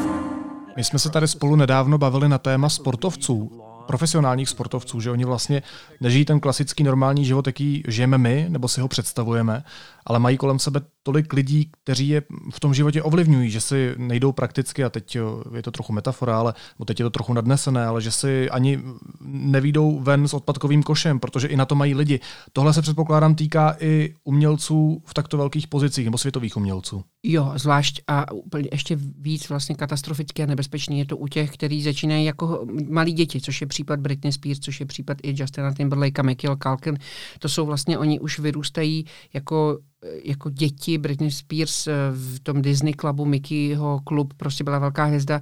My 0.77 0.85
jsme 0.85 0.99
se 0.99 1.11
tady 1.11 1.29
spolu 1.29 1.57
nedávno 1.57 1.99
bavili 1.99 2.29
na 2.29 2.39
téma 2.39 2.69
sportovců 2.69 3.51
profesionálních 3.91 4.49
sportovců, 4.49 5.01
že 5.01 5.11
oni 5.11 5.25
vlastně 5.25 5.63
nežijí 6.01 6.25
ten 6.25 6.41
klasický 6.41 6.83
normální 6.83 7.25
život, 7.25 7.47
jaký 7.47 7.83
žijeme 7.89 8.19
my, 8.19 8.47
nebo 8.49 8.69
si 8.69 8.81
ho 8.81 8.89
představujeme, 8.89 9.65
ale 10.07 10.19
mají 10.19 10.37
kolem 10.37 10.59
sebe 10.59 10.81
tolik 11.03 11.33
lidí, 11.33 11.71
kteří 11.85 12.09
je 12.09 12.23
v 12.53 12.61
tom 12.61 12.75
životě 12.75 13.03
ovlivňují, 13.03 13.51
že 13.51 13.61
si 13.61 13.95
nejdou 13.97 14.33
prakticky, 14.33 14.85
a 14.85 14.91
teď 14.91 15.17
je 15.55 15.63
to 15.63 15.71
trochu 15.71 15.93
metafora, 15.93 16.39
ale 16.39 16.55
teď 16.87 17.01
je 17.01 17.05
to 17.05 17.11
trochu 17.11 17.33
nadnesené, 17.33 17.87
ale 17.87 18.01
že 18.01 18.11
si 18.11 18.51
ani 18.51 18.79
nevídou 19.27 20.01
ven 20.01 20.29
s 20.29 20.35
odpadkovým 20.35 20.83
košem, 20.83 21.21
protože 21.21 21.49
i 21.49 21.57
na 21.57 21.67
to 21.67 21.75
mají 21.75 21.95
lidi. 21.95 22.21
Tohle 22.53 22.73
se 22.75 22.83
předpokládám 22.83 23.35
týká 23.35 23.77
i 23.81 24.15
umělců 24.25 25.03
v 25.07 25.15
takto 25.15 25.37
velkých 25.37 25.67
pozicích, 25.67 26.05
nebo 26.05 26.19
světových 26.19 26.57
umělců. 26.57 27.05
Jo, 27.23 27.53
zvlášť 27.57 28.03
a 28.07 28.33
úplně 28.33 28.69
ještě 28.73 28.97
víc 29.19 29.49
vlastně 29.49 29.75
katastrofické 29.75 30.43
a 30.43 30.47
nebezpečné 30.47 30.97
je 30.97 31.07
to 31.07 31.17
u 31.17 31.27
těch, 31.27 31.51
kteří 31.55 31.83
začínají 31.83 32.25
jako 32.25 32.67
malí 32.89 33.13
děti, 33.13 33.41
což 33.41 33.61
je 33.61 33.67
případ 33.67 34.01
Britney 34.01 34.33
Spears, 34.33 34.59
což 34.59 34.81
je 34.81 34.87
případ 34.87 35.19
i 35.23 35.35
Justina 35.37 35.75
Timberlake 35.75 36.19
a 36.19 36.23
Michael 36.23 36.57
Calkin. 36.57 36.99
To 37.39 37.49
jsou 37.49 37.67
vlastně, 37.67 37.99
oni 37.99 38.21
už 38.21 38.39
vyrůstají 38.39 39.05
jako 39.33 39.79
jako 40.25 40.51
děti 40.51 40.99
Britney 40.99 41.31
Spears 41.31 41.87
eh, 41.87 41.93
v 42.13 42.41
tom 42.41 42.63
Disney 42.63 42.95
klubu 42.95 43.25
Mickeyho 43.25 44.01
klub 44.05 44.35
prostě 44.35 44.65
byla 44.65 44.79
velká 44.79 45.05
hvězda 45.05 45.41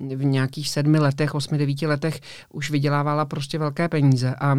v 0.00 0.24
nějakých 0.24 0.68
sedmi 0.68 0.98
letech, 0.98 1.34
osmi, 1.34 1.58
devíti 1.58 1.86
letech 1.86 2.20
už 2.52 2.70
vydělávala 2.70 3.24
prostě 3.24 3.58
velké 3.58 3.88
peníze 3.88 4.34
a 4.40 4.56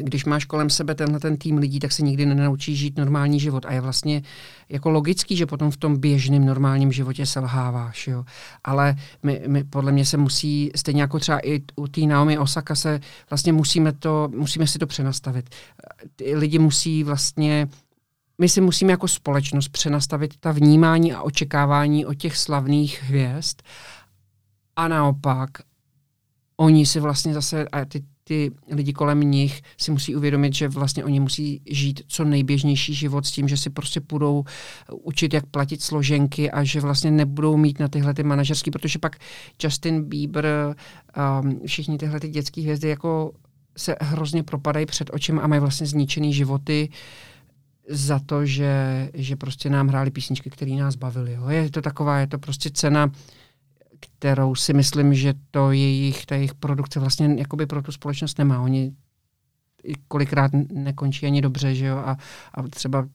když 0.00 0.24
máš 0.24 0.44
kolem 0.44 0.70
sebe 0.70 0.94
tenhle 0.94 1.20
ten 1.20 1.36
tým 1.36 1.58
lidí, 1.58 1.78
tak 1.78 1.92
se 1.92 2.02
nikdy 2.02 2.26
nenaučí 2.26 2.76
žít 2.76 2.98
normální 2.98 3.40
život. 3.40 3.66
A 3.66 3.72
je 3.72 3.80
vlastně 3.80 4.22
jako 4.68 4.90
logický, 4.90 5.36
že 5.36 5.46
potom 5.46 5.70
v 5.70 5.76
tom 5.76 5.96
běžném 5.96 6.44
normálním 6.44 6.92
životě 6.92 7.26
selháváš. 7.26 8.06
Jo. 8.06 8.24
Ale 8.64 8.96
my, 9.22 9.42
my, 9.46 9.64
podle 9.64 9.92
mě 9.92 10.04
se 10.04 10.16
musí, 10.16 10.70
stejně 10.76 11.00
jako 11.00 11.18
třeba 11.18 11.46
i 11.46 11.60
u 11.76 11.86
té 11.86 12.00
Naomi 12.00 12.38
Osaka 12.38 12.74
se 12.74 13.00
vlastně 13.30 13.52
musíme, 13.52 13.92
to, 13.92 14.28
musíme 14.34 14.66
si 14.66 14.78
to 14.78 14.86
přenastavit. 14.86 15.50
Ty 16.16 16.36
lidi 16.36 16.58
musí 16.58 17.04
vlastně 17.04 17.68
my 18.38 18.48
si 18.48 18.60
musíme 18.60 18.90
jako 18.90 19.08
společnost 19.08 19.68
přenastavit 19.68 20.34
ta 20.40 20.52
vnímání 20.52 21.12
a 21.12 21.22
očekávání 21.22 22.06
od 22.06 22.14
těch 22.14 22.36
slavných 22.36 23.02
hvězd 23.02 23.62
a 24.76 24.88
naopak 24.88 25.50
oni 26.56 26.86
si 26.86 27.00
vlastně 27.00 27.34
zase, 27.34 27.68
a 27.68 27.84
ty, 27.84 28.04
ty 28.30 28.50
lidi 28.70 28.92
kolem 28.92 29.20
nich 29.20 29.62
si 29.78 29.90
musí 29.90 30.16
uvědomit, 30.16 30.54
že 30.54 30.68
vlastně 30.68 31.04
oni 31.04 31.20
musí 31.20 31.62
žít 31.70 32.02
co 32.06 32.24
nejběžnější 32.24 32.94
život 32.94 33.26
s 33.26 33.30
tím, 33.30 33.48
že 33.48 33.56
si 33.56 33.70
prostě 33.70 34.00
budou 34.00 34.44
učit, 35.02 35.34
jak 35.34 35.46
platit 35.46 35.82
složenky 35.82 36.50
a 36.50 36.64
že 36.64 36.80
vlastně 36.80 37.10
nebudou 37.10 37.56
mít 37.56 37.80
na 37.80 37.88
tyhle 37.88 38.14
ty 38.14 38.22
manažerský, 38.22 38.70
protože 38.70 38.98
pak 38.98 39.16
Justin 39.62 40.04
Bieber, 40.04 40.76
um, 41.42 41.60
všichni 41.66 41.98
tyhle 41.98 42.20
ty 42.20 42.28
dětské 42.28 42.62
hvězdy 42.62 42.88
jako 42.88 43.32
se 43.76 43.96
hrozně 44.00 44.42
propadají 44.42 44.86
před 44.86 45.10
očem 45.12 45.38
a 45.38 45.46
mají 45.46 45.60
vlastně 45.60 45.86
zničený 45.86 46.32
životy 46.32 46.88
za 47.88 48.18
to, 48.18 48.46
že, 48.46 49.10
že 49.14 49.36
prostě 49.36 49.70
nám 49.70 49.88
hráli 49.88 50.10
písničky, 50.10 50.50
které 50.50 50.72
nás 50.72 50.96
bavily. 50.96 51.32
Jo. 51.32 51.48
Je 51.48 51.70
to 51.70 51.82
taková, 51.82 52.18
je 52.18 52.26
to 52.26 52.38
prostě 52.38 52.70
cena 52.70 53.10
kterou 54.00 54.54
si 54.54 54.72
myslím, 54.72 55.14
že 55.14 55.34
to 55.50 55.72
jejich, 55.72 56.26
ta 56.26 56.34
jejich 56.34 56.54
produkce 56.54 57.00
vlastně 57.00 57.34
jakoby 57.38 57.66
pro 57.66 57.82
tu 57.82 57.92
společnost 57.92 58.38
nemá. 58.38 58.60
Oni 58.62 58.92
kolikrát 60.08 60.50
nekončí 60.72 61.26
ani 61.26 61.42
dobře, 61.42 61.74
že 61.74 61.86
jo, 61.86 61.96
a, 61.96 62.16
a 62.54 62.62
třeba 62.70 63.08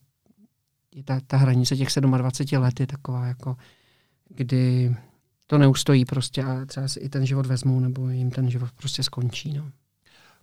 je 0.96 1.04
ta, 1.04 1.20
ta 1.28 1.38
hranice 1.38 1.78
těch 1.78 1.88
27 2.02 2.64
let 2.64 2.80
je 2.80 2.88
taková 2.88 3.26
jako, 3.26 3.58
kdy 4.30 4.96
to 5.48 5.58
neustojí 5.58 6.06
prostě 6.06 6.44
a 6.44 6.66
třeba 6.66 6.88
si 6.88 7.00
i 7.00 7.10
ten 7.10 7.26
život 7.26 7.46
vezmou, 7.46 7.80
nebo 7.80 8.10
jim 8.10 8.32
ten 8.32 8.50
život 8.50 8.70
prostě 8.76 9.04
skončí, 9.04 9.54
no. 9.54 9.72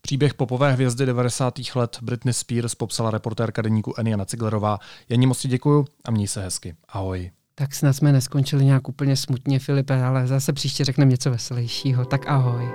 Příběh 0.01 0.35
popové 0.35 0.73
hvězdy 0.73 1.07
90. 1.07 1.55
let 1.75 1.99
Britney 2.03 2.35
Spears 2.35 2.75
popsala 2.75 3.11
reportérka 3.11 3.63
deníku 3.63 3.95
Eniana 3.99 4.25
Ciglerová. 4.25 4.79
Janí 5.09 5.27
moc 5.27 5.47
děkuju 5.47 5.87
a 6.05 6.11
měj 6.11 6.29
se 6.29 6.43
hezky. 6.43 6.77
Ahoj. 6.89 7.31
Tak 7.55 7.75
snad 7.75 7.93
jsme 7.93 8.13
neskončili 8.13 8.65
nějak 8.65 8.89
úplně 8.89 9.17
smutně, 9.17 9.59
Filipe, 9.59 10.05
ale 10.05 10.27
zase 10.27 10.53
příště 10.53 10.85
řekneme 10.85 11.11
něco 11.11 11.31
veselějšího. 11.31 12.05
Tak 12.05 12.29
ahoj. 12.29 12.69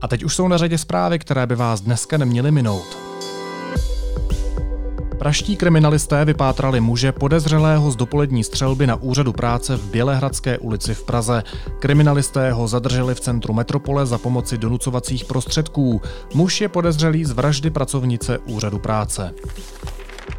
A 0.00 0.08
teď 0.08 0.24
už 0.24 0.34
jsou 0.34 0.48
na 0.48 0.56
řadě 0.58 0.78
zprávy, 0.78 1.18
které 1.18 1.46
by 1.46 1.54
vás 1.54 1.80
dneska 1.80 2.18
neměly 2.18 2.50
minout. 2.50 2.98
Praští 5.18 5.56
kriminalisté 5.56 6.24
vypátrali 6.24 6.80
muže 6.80 7.12
podezřelého 7.12 7.90
z 7.90 7.96
dopolední 7.96 8.44
střelby 8.44 8.86
na 8.86 8.96
úřadu 8.96 9.32
práce 9.32 9.76
v 9.76 9.90
Bělehradské 9.90 10.58
ulici 10.58 10.94
v 10.94 11.04
Praze. 11.04 11.42
Kriminalisté 11.78 12.52
ho 12.52 12.68
zadrželi 12.68 13.14
v 13.14 13.20
centru 13.20 13.54
metropole 13.54 14.06
za 14.06 14.18
pomoci 14.18 14.58
donucovacích 14.58 15.24
prostředků. 15.24 16.00
Muž 16.34 16.60
je 16.60 16.68
podezřelý 16.68 17.24
z 17.24 17.30
vraždy 17.30 17.70
pracovnice 17.70 18.38
úřadu 18.38 18.78
práce. 18.78 19.34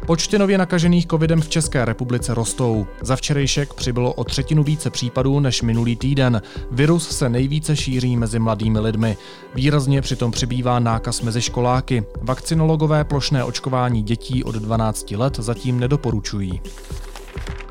Počty 0.08 0.38
nově 0.38 0.58
nakažených 0.58 1.06
covidem 1.06 1.40
v 1.40 1.48
České 1.48 1.84
republice 1.84 2.34
rostou. 2.34 2.86
Za 3.02 3.16
včerejšek 3.16 3.74
přibylo 3.74 4.12
o 4.12 4.24
třetinu 4.24 4.64
více 4.64 4.90
případů 4.90 5.40
než 5.40 5.62
minulý 5.62 5.96
týden. 5.96 6.42
Virus 6.70 7.08
se 7.08 7.28
nejvíce 7.28 7.76
šíří 7.76 8.16
mezi 8.16 8.38
mladými 8.38 8.80
lidmi. 8.80 9.16
Výrazně 9.54 10.02
přitom 10.02 10.30
přibývá 10.30 10.78
nákaz 10.78 11.22
mezi 11.22 11.42
školáky. 11.42 12.04
Vakcinologové 12.22 13.04
plošné 13.04 13.44
očkování 13.44 14.02
dětí 14.02 14.44
od 14.44 14.54
12 14.54 15.10
let 15.10 15.36
zatím 15.38 15.80
nedoporučují. 15.80 16.60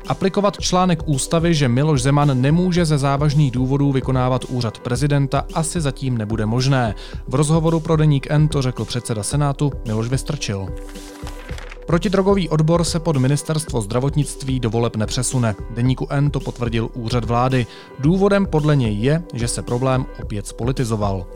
Aplikovat 0.08 0.60
článek 0.60 1.08
ústavy, 1.08 1.54
že 1.54 1.68
Miloš 1.68 2.02
Zeman 2.02 2.40
nemůže 2.40 2.84
ze 2.84 2.98
závažných 2.98 3.50
důvodů 3.50 3.92
vykonávat 3.92 4.44
úřad 4.44 4.78
prezidenta, 4.78 5.46
asi 5.54 5.80
zatím 5.80 6.18
nebude 6.18 6.46
možné. 6.46 6.94
V 7.28 7.34
rozhovoru 7.34 7.80
pro 7.80 7.96
deník 7.96 8.26
N 8.30 8.48
to 8.48 8.62
řekl 8.62 8.84
předseda 8.84 9.22
Senátu 9.22 9.72
Miloš 9.86 10.08
Vystrčil. 10.08 10.68
Protidrogový 11.88 12.48
odbor 12.48 12.84
se 12.84 13.00
pod 13.00 13.16
ministerstvo 13.16 13.80
zdravotnictví 13.80 14.60
do 14.60 14.70
voleb 14.70 14.96
nepřesune. 14.96 15.54
Deníku 15.70 16.06
N 16.10 16.30
to 16.30 16.40
potvrdil 16.40 16.88
úřad 16.94 17.24
vlády. 17.24 17.66
Důvodem 17.98 18.46
podle 18.46 18.76
něj 18.76 18.94
je, 18.94 19.22
že 19.34 19.48
se 19.48 19.62
problém 19.62 20.06
opět 20.22 20.46
spolitizoval. 20.46 21.26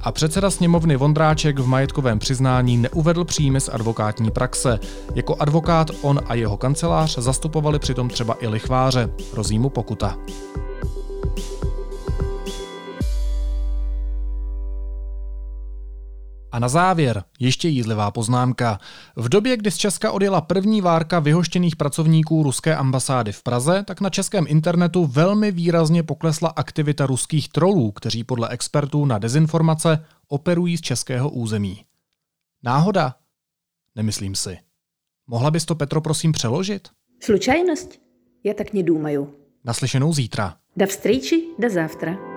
A 0.00 0.12
předseda 0.12 0.50
sněmovny 0.50 0.96
Vondráček 0.96 1.58
v 1.58 1.66
majetkovém 1.66 2.18
přiznání 2.18 2.76
neuvedl 2.76 3.24
příjmy 3.24 3.60
z 3.60 3.68
advokátní 3.68 4.30
praxe. 4.30 4.78
Jako 5.14 5.36
advokát 5.38 5.90
on 6.02 6.20
a 6.26 6.34
jeho 6.34 6.56
kancelář 6.56 7.18
zastupovali 7.18 7.78
přitom 7.78 8.08
třeba 8.08 8.36
i 8.40 8.48
lichváře. 8.48 9.10
Hrozí 9.32 9.58
mu 9.58 9.68
pokuta. 9.70 10.18
A 16.52 16.58
na 16.58 16.68
závěr 16.68 17.24
ještě 17.40 17.68
jízlivá 17.68 18.10
poznámka. 18.10 18.78
V 19.16 19.28
době, 19.28 19.56
kdy 19.56 19.70
z 19.70 19.76
Česka 19.76 20.12
odjela 20.12 20.40
první 20.40 20.80
várka 20.80 21.20
vyhoštěných 21.20 21.76
pracovníků 21.76 22.42
ruské 22.42 22.76
ambasády 22.76 23.32
v 23.32 23.42
Praze, 23.42 23.84
tak 23.86 24.00
na 24.00 24.10
českém 24.10 24.44
internetu 24.48 25.06
velmi 25.06 25.52
výrazně 25.52 26.02
poklesla 26.02 26.48
aktivita 26.48 27.06
ruských 27.06 27.48
trolů, 27.48 27.90
kteří 27.90 28.24
podle 28.24 28.48
expertů 28.48 29.04
na 29.04 29.18
dezinformace 29.18 30.04
operují 30.28 30.76
z 30.76 30.80
českého 30.80 31.30
území. 31.30 31.84
Náhoda? 32.62 33.14
Nemyslím 33.94 34.34
si. 34.34 34.58
Mohla 35.26 35.50
bys 35.50 35.64
to, 35.64 35.74
Petro, 35.74 36.00
prosím 36.00 36.32
přeložit? 36.32 36.88
Slučajnost? 37.22 38.00
Já 38.44 38.54
tak 38.54 38.72
nedůmaju. 38.72 39.34
Naslyšenou 39.64 40.12
zítra. 40.12 40.56
Da 40.76 40.86
vstříči, 40.86 41.44
da 41.58 41.68
závtra. 41.68 42.31